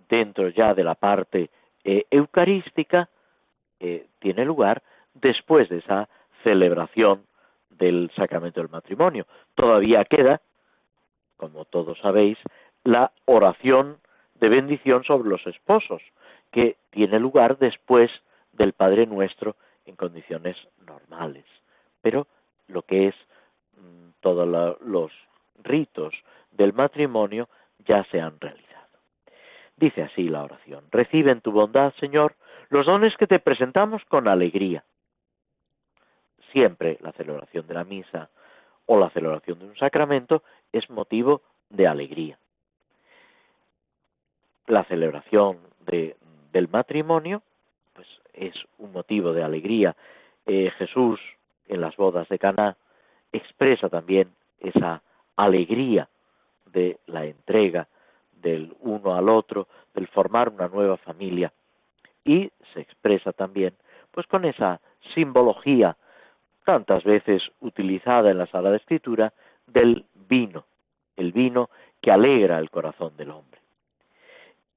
dentro 0.09 0.49
ya 0.49 0.75
de 0.75 0.83
la 0.83 0.97
parte 0.97 1.51
eh, 1.85 2.05
eucarística, 2.11 3.09
eh, 3.79 4.07
tiene 4.19 4.45
lugar 4.45 4.83
después 5.15 5.69
de 5.69 5.79
esa 5.79 6.09
celebración 6.43 7.23
del 7.71 8.11
sacramento 8.17 8.61
del 8.61 8.71
matrimonio. 8.71 9.25
Todavía 9.55 10.05
queda, 10.05 10.41
como 11.37 11.65
todos 11.65 11.97
sabéis, 12.01 12.39
la 12.83 13.13
oración 13.27 13.99
de 14.41 14.49
bendición 14.49 15.05
sobre 15.05 15.29
los 15.29 15.47
esposos, 15.47 16.03
que 16.51 16.77
tiene 16.91 17.19
lugar 17.19 17.59
después 17.59 18.11
del 18.53 18.73
Padre 18.73 19.07
Nuestro 19.07 19.57
en 19.87 19.97
condiciones 19.97 20.57
normales. 20.87 21.45
Pero 22.03 22.27
lo 22.67 22.83
que 22.83 23.09
es 23.09 23.15
mm, 23.77 24.11
todos 24.21 24.79
los 24.81 25.13
ritos 25.63 26.15
del 26.53 26.73
matrimonio 26.73 27.49
ya 27.87 28.05
se 28.05 28.21
han 28.21 28.39
realizado. 28.41 28.69
Dice 29.77 30.03
así 30.03 30.29
la 30.29 30.43
oración, 30.43 30.85
recibe 30.91 31.31
en 31.31 31.41
tu 31.41 31.53
bondad, 31.53 31.93
Señor, 32.01 32.35
los 32.69 32.87
dones 32.87 33.17
que 33.17 33.27
te 33.27 33.39
presentamos 33.39 34.05
con 34.07 34.29
alegría. 34.29 34.85
siempre 36.53 36.97
la 37.03 37.13
celebración 37.13 37.67
de 37.67 37.75
la 37.75 37.85
misa 37.85 38.31
o 38.87 38.99
la 38.99 39.11
celebración 39.11 39.59
de 39.59 39.67
un 39.67 39.77
sacramento 39.77 40.43
es 40.73 40.89
motivo 40.89 41.43
de 41.69 41.87
alegría. 41.87 42.39
La 44.67 44.83
celebración 44.85 45.59
del 46.59 46.69
matrimonio 46.69 47.41
pues 47.95 48.09
es 48.35 48.55
un 48.79 48.93
motivo 48.93 49.33
de 49.33 49.45
alegría. 49.45 49.95
Eh, 50.45 50.73
Jesús 50.77 51.21
en 51.69 51.81
las 51.81 51.95
bodas 51.97 52.29
de 52.29 52.39
Caná 52.41 52.77
expresa 53.31 53.89
también 53.89 54.31
esa 54.59 55.01
alegría 55.37 56.09
de 56.67 56.99
la 57.07 57.27
entrega 57.27 57.87
del 58.43 58.75
uno 58.81 59.15
al 59.15 59.29
otro, 59.29 59.69
del 59.95 60.09
formar 60.09 60.49
una 60.49 60.67
nueva 60.67 60.97
familia 60.97 61.53
y 62.25 62.51
se 62.75 62.81
expresa 62.81 63.33
también 63.33 63.75
pues 64.11 64.27
con 64.27 64.45
esa 64.45 64.81
simbología 65.15 65.97
tantas 66.65 67.05
veces 67.05 67.41
utilizada 67.61 68.33
en 68.33 68.39
la 68.39 68.47
sala 68.47 68.71
de 68.73 68.79
escritura 68.79 69.33
del 69.69 70.05
vino, 70.29 70.65
el 71.17 71.31
vino 71.31 71.71
que 72.03 72.11
alegra 72.11 72.59
el 72.59 72.69
corazón 72.71 73.17
del 73.17 73.31
hombre. 73.31 73.61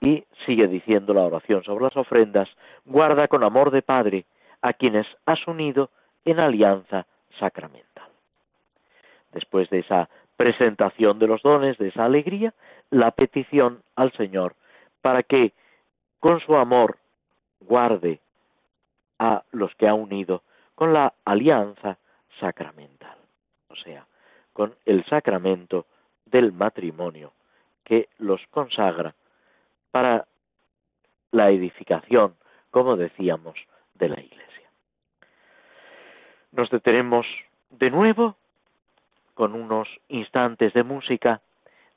Y 0.02 0.26
sigue 0.46 0.68
diciendo 0.68 1.14
la 1.14 1.22
oración 1.22 1.64
sobre 1.64 1.86
las 1.86 1.96
ofrendas, 1.96 2.50
guarda 2.86 3.28
con 3.28 3.44
amor 3.44 3.72
de 3.72 3.82
Padre 3.82 4.26
a 4.62 4.74
quienes 4.74 5.08
has 5.26 5.46
unido 5.48 5.90
en 6.26 6.40
alianza 6.40 7.06
sacramental. 7.40 8.10
Después 9.32 9.70
de 9.70 9.80
esa 9.80 10.10
presentación 10.36 11.20
de 11.20 11.28
los 11.28 11.42
dones, 11.44 11.78
de 11.78 11.90
esa 11.90 12.06
alegría, 12.06 12.54
la 12.90 13.12
petición 13.12 13.84
al 13.96 14.12
Señor 14.14 14.56
para 15.02 15.24
que 15.24 15.54
con 16.20 16.40
su 16.40 16.56
amor 16.56 16.98
guarde 17.60 18.20
a 19.20 19.44
los 19.52 19.74
que 19.76 19.88
ha 19.88 19.94
unido 19.94 20.44
con 20.76 20.94
la 20.94 21.14
alianza 21.26 21.98
sacramental, 22.40 23.18
o 23.70 23.76
sea, 23.76 24.08
con 24.54 24.76
el 24.86 25.06
sacramento 25.06 25.86
del 26.26 26.52
matrimonio 26.52 27.34
que 27.84 28.10
los 28.18 28.42
consagra 28.50 29.14
para 29.92 30.28
la 31.32 31.50
edificación, 31.50 32.36
como 32.72 32.98
decíamos, 32.98 33.56
de 33.96 34.10
la 34.10 34.20
Iglesia. 34.20 34.70
Nos 36.52 36.70
detenemos 36.70 37.26
de 37.70 37.90
nuevo 37.90 38.36
con 39.34 39.56
unos 39.56 39.88
instantes 40.10 40.74
de 40.74 40.84
música 40.84 41.42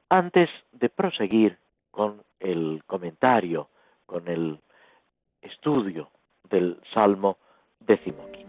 antes 0.08 0.48
de 0.72 0.88
proseguir 0.88 1.58
con 1.90 2.22
el 2.40 2.82
comentario, 2.86 3.68
con 4.06 4.28
el 4.28 4.60
estudio 5.42 6.10
del 6.48 6.80
Salmo 6.92 7.38
decimoquinto. 7.80 8.43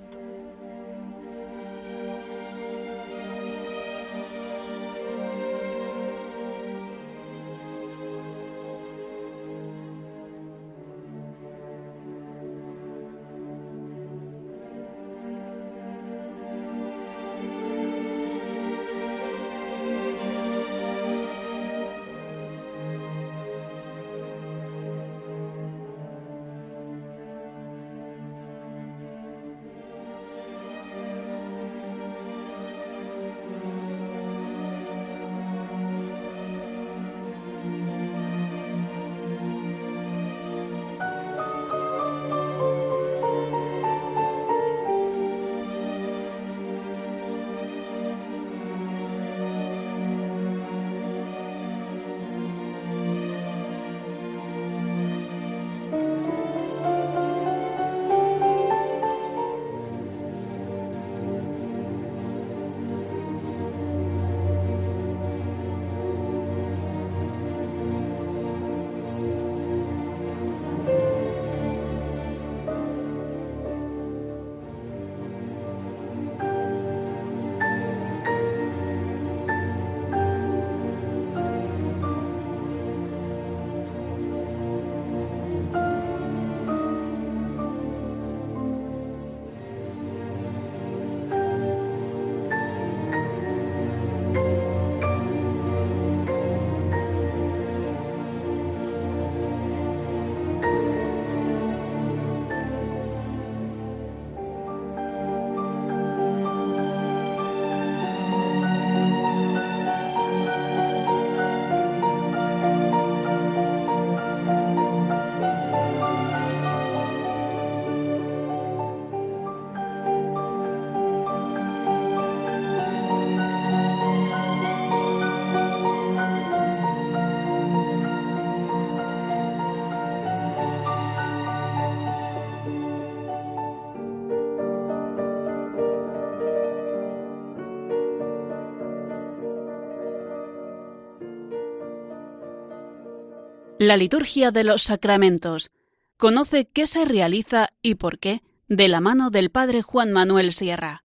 La 143.87 143.97
liturgia 143.97 144.49
de 144.49 144.63
los 144.63 144.81
sacramentos. 144.81 145.69
Conoce 146.17 146.67
qué 146.73 146.87
se 146.87 147.05
realiza 147.05 147.67
y 147.83 147.93
por 147.93 148.17
qué 148.17 148.39
de 148.67 148.87
la 148.87 148.99
mano 148.99 149.29
del 149.29 149.51
Padre 149.51 149.83
Juan 149.83 150.11
Manuel 150.11 150.53
Sierra. 150.53 151.03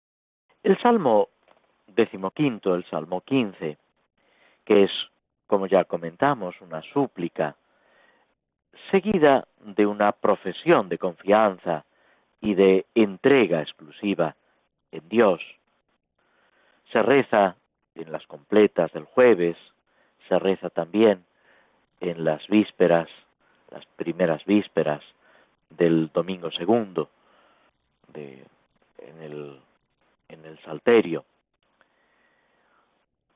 El 0.63 0.81
Salmo 0.81 1.27
decimoquinto, 1.87 2.75
el 2.75 2.85
Salmo 2.85 3.19
quince, 3.19 3.77
que 4.63 4.85
es, 4.85 4.91
como 5.45 5.67
ya 5.67 5.83
comentamos, 5.83 6.55
una 6.61 6.81
súplica, 6.93 7.57
seguida 8.91 9.45
de 9.59 9.85
una 9.85 10.13
profesión 10.13 10.87
de 10.87 10.99
confianza 10.99 11.83
y 12.39 12.53
de 12.53 12.85
entrega 12.95 13.61
exclusiva 13.61 14.37
en 14.93 15.09
Dios. 15.09 15.41
Se 16.93 17.03
reza 17.03 17.57
en 17.95 18.09
las 18.09 18.25
completas 18.25 18.93
del 18.93 19.03
jueves, 19.03 19.57
se 20.29 20.39
reza 20.39 20.69
también 20.69 21.25
en 21.99 22.23
las 22.23 22.45
vísperas, 22.47 23.09
las 23.71 23.85
primeras 23.95 24.43
vísperas 24.45 25.01
del 25.69 26.09
domingo 26.13 26.51
segundo, 26.51 27.09
en, 28.13 29.21
el, 29.21 29.59
en 30.27 30.45
el 30.45 30.59
Salterio. 30.59 31.25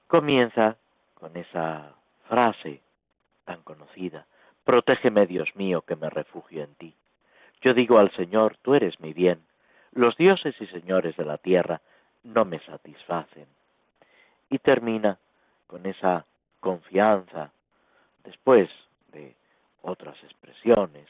Comienza 0.08 0.78
con 1.16 1.36
esa 1.38 1.94
frase 2.28 2.82
tan 3.46 3.62
conocida, 3.62 4.26
Protégeme 4.64 5.28
Dios 5.28 5.56
mío 5.56 5.82
que 5.82 5.96
me 5.96 6.10
refugio 6.10 6.64
en 6.64 6.74
ti. 6.76 6.96
Yo 7.62 7.74
digo 7.74 7.98
al 7.98 8.12
Señor, 8.12 8.58
tú 8.62 8.76
eres 8.76 9.00
mi 9.00 9.14
bien, 9.14 9.44
los 9.92 10.16
dioses 10.18 10.56
y 10.60 10.68
señores 10.68 11.16
de 11.18 11.26
la 11.26 11.38
tierra 11.38 11.82
no 12.24 12.46
me 12.46 12.60
satisfacen. 12.60 13.46
Y 14.50 14.60
termina 14.60 15.18
con 15.68 15.86
esa 15.86 16.26
confianza 16.60 17.52
después 18.24 18.70
de 19.12 19.36
otras 19.82 20.22
expresiones. 20.24 21.08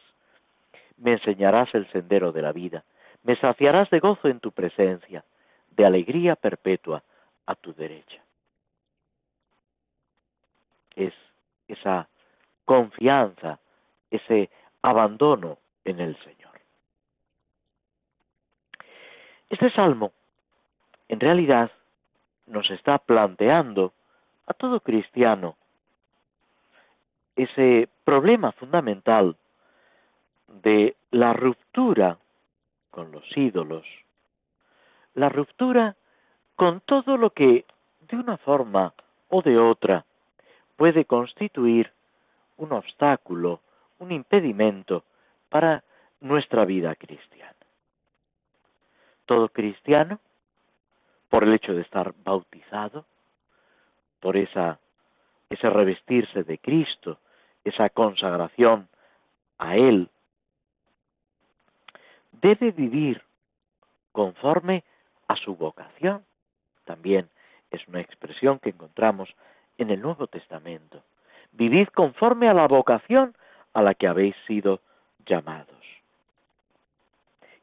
Me 0.97 1.13
enseñarás 1.13 1.73
el 1.73 1.89
sendero 1.91 2.31
de 2.31 2.41
la 2.41 2.51
vida, 2.51 2.83
me 3.23 3.35
saciarás 3.37 3.89
de 3.89 3.99
gozo 3.99 4.27
en 4.27 4.39
tu 4.39 4.51
presencia, 4.51 5.23
de 5.71 5.85
alegría 5.85 6.35
perpetua 6.35 7.03
a 7.45 7.55
tu 7.55 7.73
derecha. 7.73 8.21
Es 10.95 11.13
esa 11.67 12.07
confianza, 12.65 13.59
ese 14.11 14.49
abandono 14.81 15.57
en 15.83 15.99
el 15.99 16.15
Señor. 16.23 16.53
Este 19.49 19.69
salmo, 19.71 20.11
en 21.07 21.19
realidad, 21.19 21.71
nos 22.47 22.69
está 22.71 22.97
planteando 22.97 23.93
a 24.45 24.53
todo 24.53 24.79
cristiano 24.79 25.57
ese 27.35 27.89
problema 28.03 28.51
fundamental 28.51 29.35
de 30.47 30.95
la 31.11 31.33
ruptura 31.33 32.17
con 32.91 33.11
los 33.11 33.25
ídolos, 33.35 33.85
la 35.15 35.29
ruptura 35.29 35.95
con 36.55 36.81
todo 36.81 37.17
lo 37.17 37.31
que 37.31 37.65
de 38.01 38.17
una 38.17 38.37
forma 38.37 38.93
o 39.29 39.41
de 39.41 39.57
otra 39.57 40.05
puede 40.75 41.05
constituir 41.05 41.91
un 42.57 42.71
obstáculo, 42.71 43.61
un 43.99 44.11
impedimento 44.11 45.03
para 45.49 45.83
nuestra 46.19 46.65
vida 46.65 46.95
cristiana. 46.95 47.55
Todo 49.25 49.49
cristiano, 49.49 50.19
por 51.29 51.43
el 51.43 51.53
hecho 51.53 51.73
de 51.73 51.81
estar 51.81 52.13
bautizado, 52.23 53.05
por 54.19 54.37
esa, 54.37 54.79
ese 55.53 55.69
revestirse 55.69 56.43
de 56.43 56.57
Cristo, 56.57 57.19
esa 57.63 57.89
consagración 57.89 58.87
a 59.57 59.75
Él, 59.75 60.09
debe 62.31 62.71
vivir 62.71 63.21
conforme 64.11 64.83
a 65.27 65.35
su 65.35 65.55
vocación. 65.55 66.25
También 66.85 67.29
es 67.71 67.87
una 67.87 68.01
expresión 68.01 68.59
que 68.59 68.69
encontramos 68.69 69.33
en 69.77 69.89
el 69.89 70.01
Nuevo 70.01 70.27
Testamento. 70.27 71.03
Vivid 71.51 71.87
conforme 71.89 72.49
a 72.49 72.53
la 72.53 72.67
vocación 72.67 73.35
a 73.73 73.81
la 73.81 73.93
que 73.93 74.07
habéis 74.07 74.35
sido 74.47 74.81
llamados. 75.25 75.69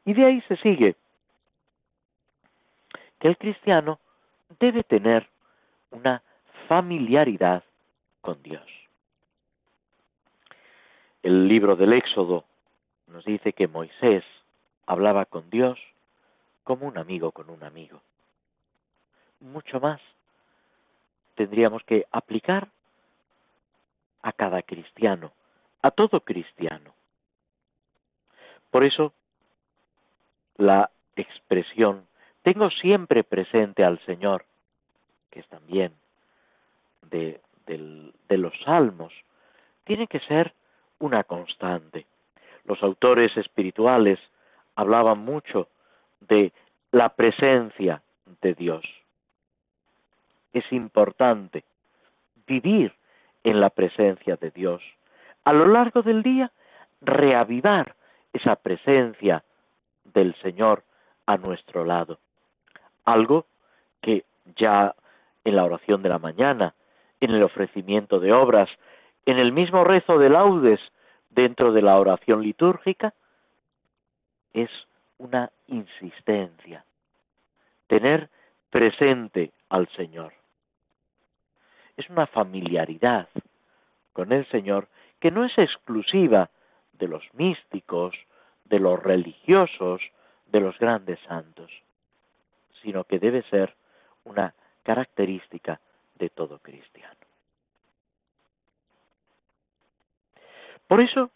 Y 0.05 0.13
de 0.13 0.25
ahí 0.25 0.41
se 0.47 0.57
sigue 0.57 0.95
que 3.19 3.27
el 3.27 3.37
cristiano 3.37 3.99
debe 4.59 4.83
tener 4.83 5.29
una 5.91 6.23
familiaridad 6.67 7.63
con 8.21 8.41
Dios. 8.43 8.65
El 11.23 11.47
libro 11.47 11.75
del 11.75 11.93
Éxodo 11.93 12.45
nos 13.07 13.25
dice 13.25 13.53
que 13.53 13.67
Moisés 13.67 14.23
hablaba 14.85 15.25
con 15.25 15.49
Dios 15.49 15.79
como 16.63 16.87
un 16.87 16.97
amigo 16.97 17.31
con 17.31 17.49
un 17.49 17.63
amigo. 17.63 18.01
Mucho 19.39 19.79
más 19.79 19.99
tendríamos 21.35 21.83
que 21.83 22.05
aplicar 22.11 22.69
a 24.21 24.31
cada 24.31 24.61
cristiano, 24.61 25.31
a 25.81 25.91
todo 25.91 26.21
cristiano. 26.21 26.93
Por 28.69 28.83
eso, 28.83 29.13
la 30.57 30.91
expresión, 31.15 32.07
tengo 32.43 32.69
siempre 32.69 33.23
presente 33.23 33.83
al 33.83 33.99
Señor, 34.05 34.45
que 35.29 35.39
es 35.39 35.47
también 35.47 35.93
de, 37.09 37.41
de 37.65 38.37
los 38.37 38.53
salmos, 38.63 39.13
tiene 39.83 40.07
que 40.07 40.19
ser 40.21 40.53
una 40.99 41.23
constante. 41.23 42.05
Los 42.65 42.81
autores 42.83 43.35
espirituales 43.37 44.19
hablaban 44.75 45.19
mucho 45.19 45.67
de 46.21 46.51
la 46.91 47.09
presencia 47.09 48.01
de 48.41 48.53
Dios. 48.53 48.83
Es 50.53 50.71
importante 50.71 51.63
vivir 52.45 52.93
en 53.43 53.59
la 53.59 53.69
presencia 53.69 54.35
de 54.35 54.51
Dios. 54.51 54.81
A 55.43 55.53
lo 55.53 55.65
largo 55.65 56.01
del 56.01 56.21
día, 56.21 56.51
reavivar 57.01 57.95
esa 58.33 58.55
presencia 58.55 59.43
del 60.03 60.35
Señor 60.41 60.83
a 61.25 61.37
nuestro 61.37 61.85
lado. 61.85 62.19
Algo 63.05 63.45
que 64.01 64.25
ya 64.55 64.95
en 65.43 65.55
la 65.55 65.63
oración 65.63 66.01
de 66.03 66.09
la 66.09 66.19
mañana, 66.19 66.75
en 67.21 67.31
el 67.31 67.43
ofrecimiento 67.43 68.19
de 68.19 68.33
obras, 68.33 68.69
en 69.25 69.37
el 69.37 69.53
mismo 69.53 69.83
rezo 69.83 70.17
de 70.17 70.29
laudes 70.29 70.79
dentro 71.29 71.71
de 71.71 71.81
la 71.81 71.97
oración 71.97 72.41
litúrgica, 72.41 73.13
es 74.53 74.69
una 75.17 75.51
insistencia, 75.67 76.83
tener 77.87 78.29
presente 78.69 79.51
al 79.69 79.87
Señor. 79.89 80.33
Es 81.95 82.09
una 82.09 82.25
familiaridad 82.25 83.29
con 84.13 84.31
el 84.33 84.45
Señor 84.47 84.87
que 85.19 85.31
no 85.31 85.45
es 85.45 85.55
exclusiva 85.57 86.49
de 86.93 87.07
los 87.07 87.23
místicos, 87.33 88.15
de 88.65 88.79
los 88.79 89.01
religiosos, 89.01 90.01
de 90.47 90.59
los 90.59 90.77
grandes 90.79 91.19
santos, 91.27 91.71
sino 92.81 93.03
que 93.03 93.19
debe 93.19 93.43
ser 93.43 93.75
una 94.23 94.53
característica 94.83 95.79
de 96.21 96.29
todo 96.29 96.59
cristiano. 96.59 97.17
Por 100.87 101.01
eso 101.01 101.31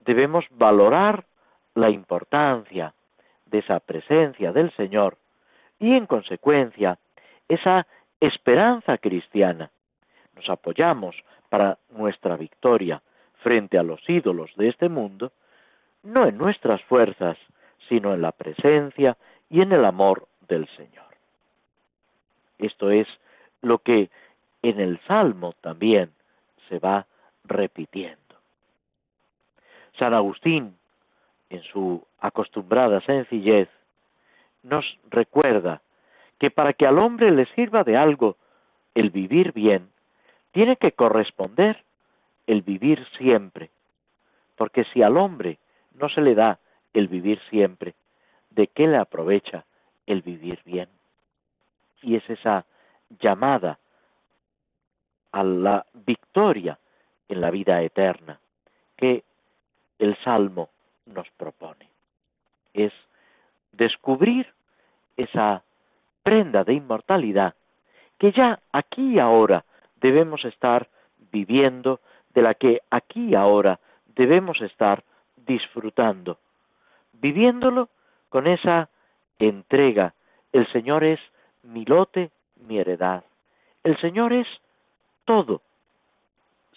debemos 0.00 0.46
valorar 0.50 1.26
la 1.74 1.90
importancia 1.90 2.94
de 3.44 3.58
esa 3.58 3.78
presencia 3.80 4.52
del 4.52 4.72
Señor 4.72 5.18
y 5.78 5.94
en 5.94 6.06
consecuencia 6.06 6.98
esa 7.46 7.86
esperanza 8.20 8.96
cristiana. 8.96 9.70
Nos 10.34 10.48
apoyamos 10.48 11.14
para 11.50 11.78
nuestra 11.90 12.36
victoria 12.36 13.02
frente 13.42 13.76
a 13.78 13.82
los 13.82 14.00
ídolos 14.08 14.50
de 14.56 14.68
este 14.68 14.88
mundo, 14.88 15.32
no 16.02 16.26
en 16.26 16.38
nuestras 16.38 16.82
fuerzas, 16.84 17.36
sino 17.88 18.14
en 18.14 18.22
la 18.22 18.32
presencia 18.32 19.18
y 19.50 19.60
en 19.60 19.72
el 19.72 19.84
amor 19.84 20.26
del 20.48 20.66
Señor. 20.68 21.12
Esto 22.58 22.90
es 22.90 23.06
lo 23.60 23.78
que 23.78 24.10
en 24.62 24.80
el 24.80 25.00
Salmo 25.06 25.54
también 25.60 26.12
se 26.68 26.78
va 26.78 27.06
repitiendo. 27.44 28.18
San 29.98 30.14
Agustín 30.14 30.76
en 31.52 31.62
su 31.64 32.02
acostumbrada 32.18 33.00
sencillez, 33.02 33.68
nos 34.62 34.98
recuerda 35.10 35.82
que 36.38 36.50
para 36.50 36.72
que 36.72 36.86
al 36.86 36.98
hombre 36.98 37.30
le 37.30 37.46
sirva 37.54 37.84
de 37.84 37.96
algo 37.96 38.36
el 38.94 39.10
vivir 39.10 39.52
bien, 39.52 39.90
tiene 40.52 40.76
que 40.76 40.92
corresponder 40.92 41.84
el 42.46 42.62
vivir 42.62 43.06
siempre, 43.18 43.70
porque 44.56 44.84
si 44.84 45.02
al 45.02 45.16
hombre 45.16 45.58
no 45.94 46.08
se 46.08 46.22
le 46.22 46.34
da 46.34 46.58
el 46.94 47.08
vivir 47.08 47.40
siempre, 47.50 47.94
¿de 48.50 48.66
qué 48.68 48.86
le 48.86 48.96
aprovecha 48.96 49.64
el 50.06 50.22
vivir 50.22 50.60
bien? 50.64 50.88
Y 52.00 52.16
es 52.16 52.28
esa 52.30 52.64
llamada 53.20 53.78
a 55.32 55.42
la 55.42 55.84
victoria 55.92 56.78
en 57.28 57.40
la 57.40 57.50
vida 57.50 57.82
eterna 57.82 58.38
que 58.96 59.24
el 59.98 60.16
Salmo 60.22 60.68
nos 61.06 61.28
propone. 61.30 61.88
Es 62.74 62.92
descubrir 63.72 64.52
esa 65.16 65.62
prenda 66.22 66.64
de 66.64 66.74
inmortalidad 66.74 67.54
que 68.18 68.32
ya 68.32 68.60
aquí 68.70 69.18
ahora 69.18 69.64
debemos 70.00 70.44
estar 70.44 70.88
viviendo, 71.32 72.00
de 72.34 72.42
la 72.42 72.54
que 72.54 72.82
aquí 72.90 73.34
ahora 73.34 73.80
debemos 74.14 74.60
estar 74.60 75.02
disfrutando, 75.36 76.38
viviéndolo 77.14 77.88
con 78.28 78.46
esa 78.46 78.88
entrega. 79.38 80.14
El 80.52 80.66
Señor 80.68 81.04
es 81.04 81.20
mi 81.62 81.84
lote, 81.84 82.30
mi 82.66 82.78
heredad. 82.78 83.24
El 83.82 83.96
Señor 83.98 84.32
es 84.32 84.46
todo. 85.24 85.62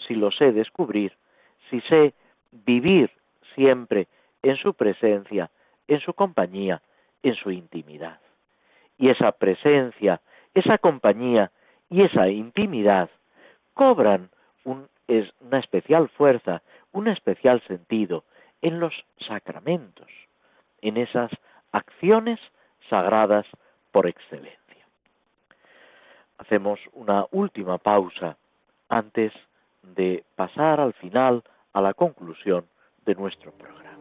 Si 0.07 0.15
lo 0.15 0.31
sé 0.31 0.51
descubrir, 0.51 1.13
si 1.69 1.81
sé 1.81 2.13
vivir 2.51 3.11
siempre 3.55 4.07
en 4.43 4.57
su 4.57 4.73
presencia, 4.73 5.49
en 5.87 5.99
su 5.99 6.13
compañía, 6.13 6.81
en 7.23 7.35
su 7.35 7.51
intimidad. 7.51 8.19
Y 8.97 9.09
esa 9.09 9.31
presencia, 9.31 10.21
esa 10.53 10.77
compañía 10.77 11.51
y 11.89 12.03
esa 12.03 12.29
intimidad 12.29 13.09
cobran 13.73 14.29
una 14.63 15.59
especial 15.59 16.09
fuerza, 16.09 16.61
un 16.91 17.07
especial 17.07 17.61
sentido 17.67 18.23
en 18.61 18.79
los 18.79 18.93
sacramentos, 19.19 20.07
en 20.81 20.97
esas 20.97 21.31
acciones 21.71 22.39
sagradas 22.89 23.45
por 23.91 24.07
excelencia. 24.07 24.64
Hacemos 26.37 26.79
una 26.93 27.25
última 27.31 27.77
pausa 27.77 28.37
antes 28.89 29.31
de 29.81 30.23
pasar 30.35 30.79
al 30.79 30.93
final 30.93 31.43
a 31.73 31.81
la 31.81 31.93
conclusión 31.93 32.65
de 33.05 33.15
nuestro 33.15 33.51
programa. 33.51 33.94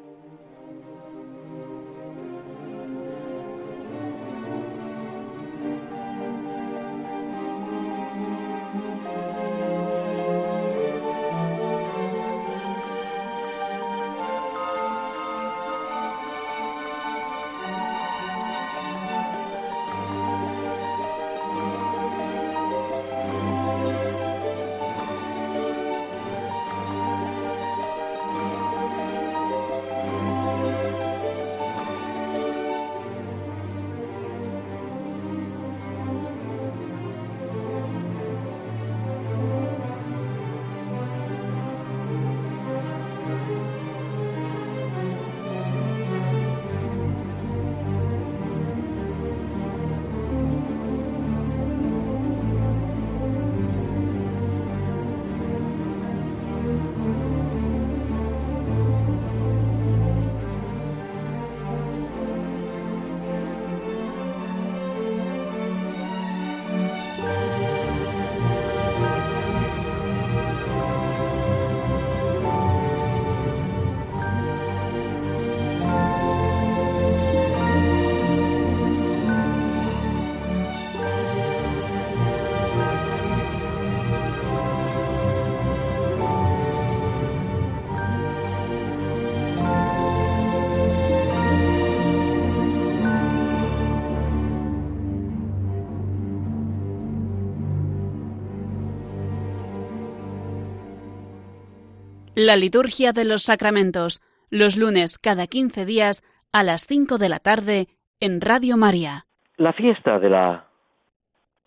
La 102.37 102.57
liturgia 102.57 103.13
de 103.13 103.25
los 103.25 103.45
sacramentos, 103.45 104.21
los 104.51 104.77
lunes 104.77 105.19
cada 105.19 105.47
15 105.47 105.85
días 105.85 106.25
a 106.53 106.65
las 106.65 106.85
5 106.85 107.17
de 107.17 107.29
la 107.29 107.39
tarde 107.39 107.87
en 108.19 108.41
Radio 108.41 108.77
María. 108.77 109.27
La 109.57 109.73
fiesta 109.73 110.19
de 110.19 110.31
la 110.31 110.67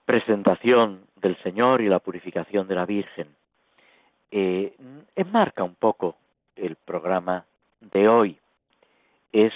presentación 0.03 1.05
del 1.22 1.41
Señor 1.41 1.80
y 1.80 1.88
la 1.88 1.99
purificación 1.99 2.68
de 2.68 2.76
la 2.76 2.86
Virgen 2.86 3.30
eh, 4.30 4.76
enmarca 5.15 5.63
un 5.63 5.76
poco 5.76 6.18
el 6.57 6.76
programa 6.76 7.45
de 7.80 8.09
hoy. 8.09 8.38
Es 9.32 9.53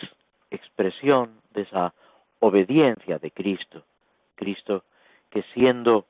expresión 0.49 1.41
de 1.53 1.63
esa 1.63 1.93
obediencia 2.39 3.19
de 3.19 3.31
Cristo. 3.31 3.83
Cristo 4.35 4.85
que 5.29 5.43
siendo 5.53 6.05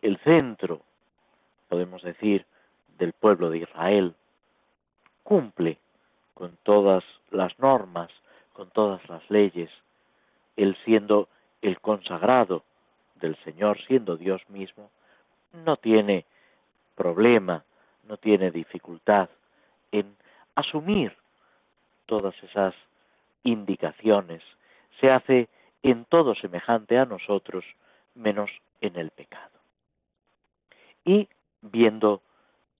el 0.00 0.16
centro, 0.20 0.80
podemos 1.68 2.02
decir, 2.02 2.46
del 3.02 3.14
pueblo 3.14 3.50
de 3.50 3.58
Israel, 3.58 4.14
cumple 5.24 5.76
con 6.34 6.56
todas 6.62 7.02
las 7.32 7.58
normas, 7.58 8.10
con 8.52 8.70
todas 8.70 9.00
las 9.08 9.28
leyes, 9.28 9.70
él 10.56 10.76
siendo 10.84 11.28
el 11.62 11.80
consagrado 11.80 12.62
del 13.16 13.34
Señor, 13.42 13.80
siendo 13.88 14.16
Dios 14.16 14.40
mismo, 14.48 14.88
no 15.52 15.76
tiene 15.78 16.26
problema, 16.94 17.64
no 18.04 18.18
tiene 18.18 18.52
dificultad 18.52 19.28
en 19.90 20.14
asumir 20.54 21.16
todas 22.06 22.40
esas 22.44 22.72
indicaciones. 23.42 24.44
Se 25.00 25.10
hace 25.10 25.48
en 25.82 26.04
todo 26.04 26.36
semejante 26.36 26.98
a 26.98 27.04
nosotros, 27.04 27.64
menos 28.14 28.52
en 28.80 28.94
el 28.94 29.10
pecado. 29.10 29.58
Y 31.04 31.28
viendo 31.62 32.22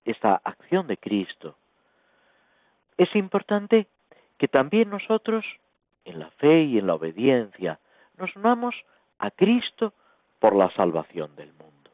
esta 0.05 0.35
acción 0.43 0.87
de 0.87 0.97
Cristo, 0.97 1.55
es 2.97 3.15
importante 3.15 3.87
que 4.37 4.47
también 4.47 4.89
nosotros, 4.89 5.45
en 6.05 6.19
la 6.19 6.29
fe 6.31 6.63
y 6.63 6.77
en 6.77 6.87
la 6.87 6.95
obediencia, 6.95 7.79
nos 8.17 8.35
unamos 8.35 8.75
a 9.19 9.31
Cristo 9.31 9.93
por 10.39 10.55
la 10.55 10.69
salvación 10.71 11.35
del 11.35 11.51
mundo. 11.53 11.91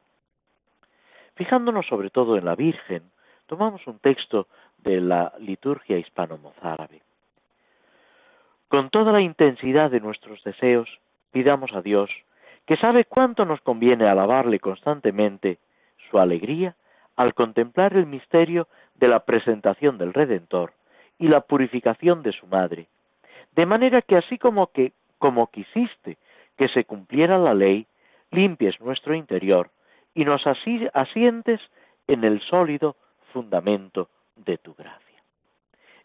Fijándonos 1.36 1.86
sobre 1.88 2.10
todo 2.10 2.38
en 2.38 2.46
la 2.46 2.56
Virgen, 2.56 3.04
tomamos 3.46 3.86
un 3.88 4.00
texto 4.00 4.48
de 4.80 5.00
la 5.00 5.34
liturgia 5.40 5.98
hispano-mozárabe. 5.98 7.02
Con 8.68 8.90
toda 8.90 9.12
la 9.12 9.22
intensidad 9.22 9.90
de 9.90 10.00
nuestros 10.00 10.44
deseos, 10.44 10.90
pidamos 11.32 11.72
a 11.74 11.82
Dios, 11.82 12.10
que 12.66 12.78
sabe 12.78 13.06
cuánto 13.06 13.46
nos 13.46 13.62
conviene 13.62 14.08
alabarle 14.08 14.60
constantemente, 14.60 15.58
su 16.10 16.20
alegría 16.20 16.76
al 17.20 17.34
contemplar 17.34 17.98
el 17.98 18.06
misterio 18.06 18.70
de 18.96 19.10
la 19.10 19.26
presentación 19.26 19.98
del 19.98 20.14
Redentor 20.14 20.72
y 21.18 21.28
la 21.28 21.42
purificación 21.42 22.24
de 22.24 22.32
su 22.32 22.48
madre, 22.48 22.88
de 23.58 23.66
manera 23.66 24.02
que 24.02 24.16
así 24.16 24.38
como 24.38 24.68
que 24.68 24.94
como 25.18 25.48
quisiste 25.48 26.18
que 26.58 26.70
se 26.70 26.86
cumpliera 26.86 27.38
la 27.38 27.54
ley, 27.54 27.88
limpies 28.32 28.80
nuestro 28.80 29.16
interior 29.16 29.70
y 30.14 30.24
nos 30.24 30.48
asientes 30.48 31.60
en 32.08 32.24
el 32.24 32.40
sólido 32.40 32.96
fundamento 33.34 34.08
de 34.38 34.58
tu 34.58 34.74
gracia. 34.74 35.22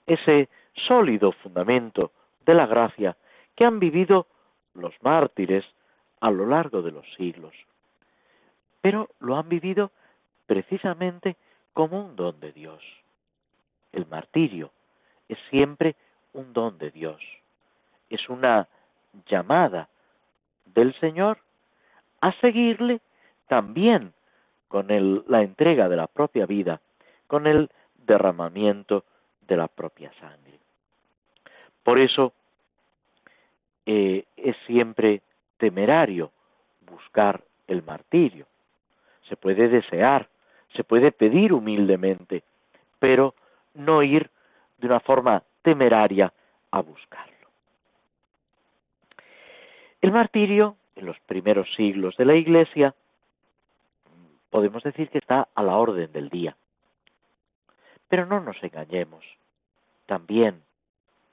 Ese 0.09 0.49
sólido 0.75 1.31
fundamento 1.31 2.11
de 2.45 2.55
la 2.55 2.67
gracia 2.67 3.17
que 3.55 3.65
han 3.65 3.79
vivido 3.79 4.27
los 4.75 4.93
mártires 5.01 5.65
a 6.21 6.33
lo 6.33 6.45
largo 6.45 6.83
de 6.83 6.91
los 6.91 7.07
siglos, 7.15 7.55
pero 8.81 9.11
lo 9.21 9.37
han 9.37 9.49
vivido 9.49 9.93
precisamente 10.47 11.37
como 11.73 12.05
un 12.05 12.17
don 12.17 12.39
de 12.41 12.53
Dios. 12.53 12.83
El 13.93 14.07
martirio 14.07 14.71
es 15.29 15.39
siempre 15.51 15.97
un 16.33 16.53
don 16.53 16.79
de 16.79 16.91
Dios, 16.91 17.21
es 18.11 18.29
una 18.29 18.69
llamada 19.27 19.89
del 20.67 20.95
Señor 21.01 21.39
a 22.21 22.33
seguirle 22.41 23.01
también 23.49 24.13
con 24.69 24.89
la 25.29 25.43
entrega 25.43 25.89
de 25.89 25.97
la 25.97 26.07
propia 26.09 26.47
vida, 26.47 26.81
con 27.27 27.47
el 27.47 27.71
derramamiento 27.95 29.05
de 29.43 29.57
la 29.57 29.69
propia 29.69 30.13
sangre. 30.19 30.59
Por 31.83 31.99
eso 31.99 32.33
eh, 33.87 34.25
es 34.37 34.57
siempre 34.67 35.23
temerario 35.59 36.33
buscar 36.81 37.43
el 37.67 37.83
martirio. 37.83 38.47
Se 39.29 39.37
puede 39.37 39.69
desear, 39.69 40.29
se 40.75 40.85
puede 40.85 41.13
pedir 41.13 41.53
humildemente, 41.53 42.43
pero 42.99 43.35
no 43.75 44.03
ir 44.03 44.31
de 44.79 44.87
una 44.87 45.01
forma 45.01 45.43
temeraria 45.63 46.33
a 46.71 46.81
buscarlo. 46.81 47.33
El 50.01 50.13
martirio, 50.13 50.77
en 50.97 51.07
los 51.07 51.19
primeros 51.21 51.73
siglos 51.75 52.17
de 52.17 52.25
la 52.25 52.35
Iglesia, 52.35 52.95
podemos 54.51 54.83
decir 54.83 55.09
que 55.09 55.19
está 55.19 55.49
a 55.55 55.63
la 55.63 55.77
orden 55.77 56.13
del 56.13 56.29
día. 56.29 56.57
Pero 58.09 58.27
no 58.27 58.41
nos 58.41 58.63
engañemos. 58.63 59.25
También 60.07 60.63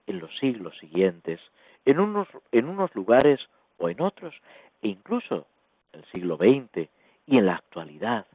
en 0.07 0.19
los 0.19 0.35
siglos 0.37 0.77
siguientes, 0.79 1.39
en 1.85 1.99
unos, 1.99 2.27
en 2.51 2.67
unos 2.67 2.93
lugares 2.95 3.39
o 3.77 3.89
en 3.89 4.01
otros, 4.01 4.33
e 4.81 4.87
incluso 4.87 5.45
en 5.91 5.99
el 5.99 6.05
siglo 6.05 6.37
XX 6.37 6.89
y 7.27 7.37
en 7.37 7.45
la 7.45 7.55
actualidad, 7.55 8.25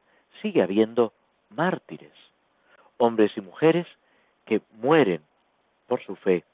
sigue 0.43 0.63
habiendo 0.63 1.13
mártires, 1.51 2.13
hombres 2.99 3.33
y 3.37 3.41
mujeres 3.41 3.87
que 4.45 4.61
mueren 4.73 5.23
por 5.87 6.03
su 6.03 6.17
fe, 6.17 6.45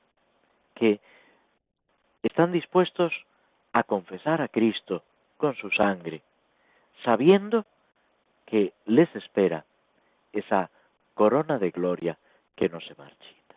que 0.74 1.00
están 2.22 2.52
dispuestos 2.52 3.12
a 3.72 3.82
confesar 3.82 4.42
a 4.42 4.48
Cristo 4.48 5.02
con 5.36 5.54
su 5.56 5.70
sangre, 5.70 6.22
sabiendo 7.04 7.64
que 8.46 8.72
les 8.86 9.14
espera 9.16 9.64
esa 10.32 10.70
corona 11.14 11.58
de 11.58 11.70
gloria 11.70 12.18
que 12.56 12.68
no 12.68 12.80
se 12.80 12.94
marchita. 12.94 13.56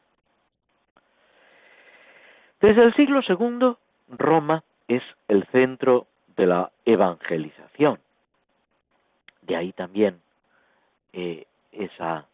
Desde 2.61 2.83
el 2.83 2.93
siglo 2.95 3.21
II, 3.27 3.75
Roma 4.17 4.63
es 4.87 5.03
el 5.27 5.45
centro 5.47 6.07
de 6.35 6.47
la 6.47 6.71
evangelización. 6.85 7.99
De 9.45 9.55
ahí 9.55 9.73
también 9.73 10.21
eh, 11.13 11.45
esa 11.71 12.27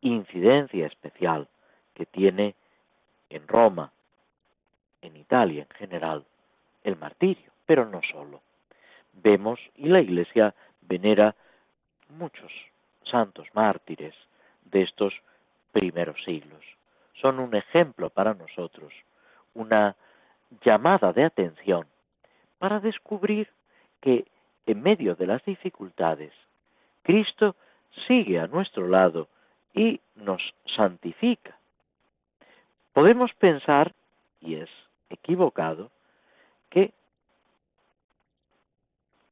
incidencia 0.00 0.86
especial 0.86 1.48
que 1.94 2.06
tiene 2.06 2.54
en 3.30 3.48
Roma, 3.48 3.92
en 5.02 5.16
Italia 5.16 5.66
en 5.68 5.76
general, 5.76 6.24
el 6.82 6.96
martirio, 6.96 7.50
pero 7.66 7.86
no 7.86 8.00
solo. 8.10 8.42
Vemos, 9.14 9.58
y 9.76 9.88
la 9.88 10.00
Iglesia 10.00 10.54
venera 10.82 11.34
muchos 12.08 12.52
santos 13.04 13.48
mártires 13.54 14.14
de 14.64 14.82
estos 14.82 15.14
primeros 15.72 16.22
siglos. 16.24 16.64
Son 17.20 17.40
un 17.40 17.54
ejemplo 17.54 18.10
para 18.10 18.34
nosotros, 18.34 18.92
una 19.54 19.96
llamada 20.64 21.12
de 21.12 21.24
atención 21.24 21.86
para 22.58 22.80
descubrir 22.80 23.48
que 24.00 24.26
en 24.66 24.82
medio 24.82 25.14
de 25.14 25.26
las 25.26 25.44
dificultades, 25.44 26.32
Cristo 27.04 27.54
sigue 28.08 28.40
a 28.40 28.48
nuestro 28.48 28.88
lado 28.88 29.28
y 29.72 30.00
nos 30.16 30.42
santifica. 30.74 31.56
Podemos 32.92 33.32
pensar, 33.34 33.94
y 34.40 34.56
es 34.56 34.70
equivocado, 35.10 35.90
que 36.70 36.92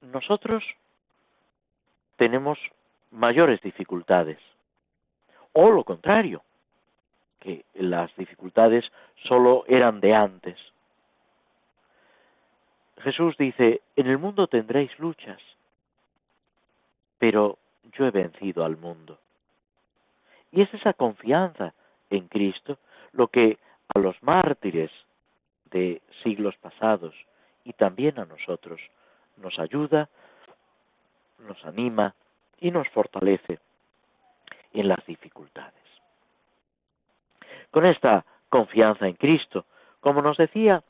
nosotros 0.00 0.62
tenemos 2.16 2.58
mayores 3.10 3.60
dificultades, 3.62 4.38
o 5.52 5.70
lo 5.70 5.84
contrario, 5.84 6.42
que 7.40 7.64
las 7.74 8.14
dificultades 8.16 8.84
solo 9.24 9.64
eran 9.66 10.00
de 10.00 10.14
antes. 10.14 10.58
Jesús 12.98 13.36
dice, 13.36 13.80
en 13.96 14.06
el 14.06 14.18
mundo 14.18 14.46
tendréis 14.46 14.96
luchas, 14.98 15.40
pero 17.18 17.58
yo 17.92 18.06
he 18.06 18.10
vencido 18.10 18.64
al 18.64 18.76
mundo. 18.76 19.18
Y 20.50 20.62
es 20.62 20.72
esa 20.74 20.92
confianza 20.92 21.74
en 22.10 22.28
Cristo 22.28 22.78
lo 23.12 23.28
que 23.28 23.58
a 23.94 23.98
los 23.98 24.22
mártires 24.22 24.90
de 25.70 26.02
siglos 26.22 26.56
pasados 26.56 27.14
y 27.64 27.72
también 27.72 28.18
a 28.18 28.24
nosotros 28.24 28.80
nos 29.36 29.58
ayuda, 29.58 30.08
nos 31.38 31.64
anima 31.64 32.14
y 32.60 32.70
nos 32.70 32.88
fortalece 32.88 33.58
en 34.72 34.88
las 34.88 35.04
dificultades. 35.06 35.72
Con 37.70 37.86
esta 37.86 38.24
confianza 38.48 39.06
en 39.06 39.14
Cristo, 39.14 39.64
como 40.00 40.20
nos 40.20 40.36
decía 40.36 40.82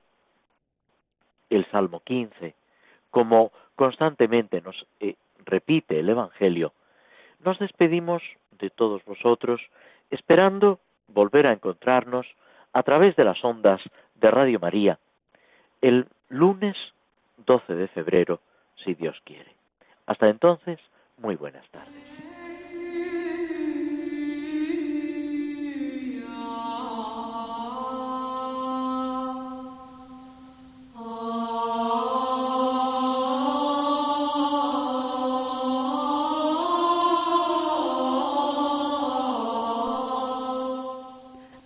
el 1.48 1.64
Salmo 1.70 2.00
15, 2.00 2.54
como 3.10 3.52
constantemente 3.76 4.60
nos 4.60 4.86
eh, 5.00 5.16
repite 5.44 6.00
el 6.00 6.08
Evangelio, 6.08 6.72
nos 7.44 7.58
despedimos 7.58 8.22
de 8.58 8.70
todos 8.70 9.04
vosotros, 9.04 9.60
esperando 10.10 10.78
volver 11.08 11.46
a 11.46 11.52
encontrarnos 11.52 12.26
a 12.72 12.82
través 12.82 13.16
de 13.16 13.24
las 13.24 13.44
ondas 13.44 13.80
de 14.14 14.30
Radio 14.30 14.60
María 14.60 14.98
el 15.82 16.06
lunes 16.28 16.76
12 17.44 17.74
de 17.74 17.88
febrero, 17.88 18.40
si 18.84 18.94
Dios 18.94 19.20
quiere. 19.24 19.52
Hasta 20.06 20.28
entonces, 20.28 20.78
muy 21.18 21.34
buenas 21.34 21.68
tardes. 21.70 22.21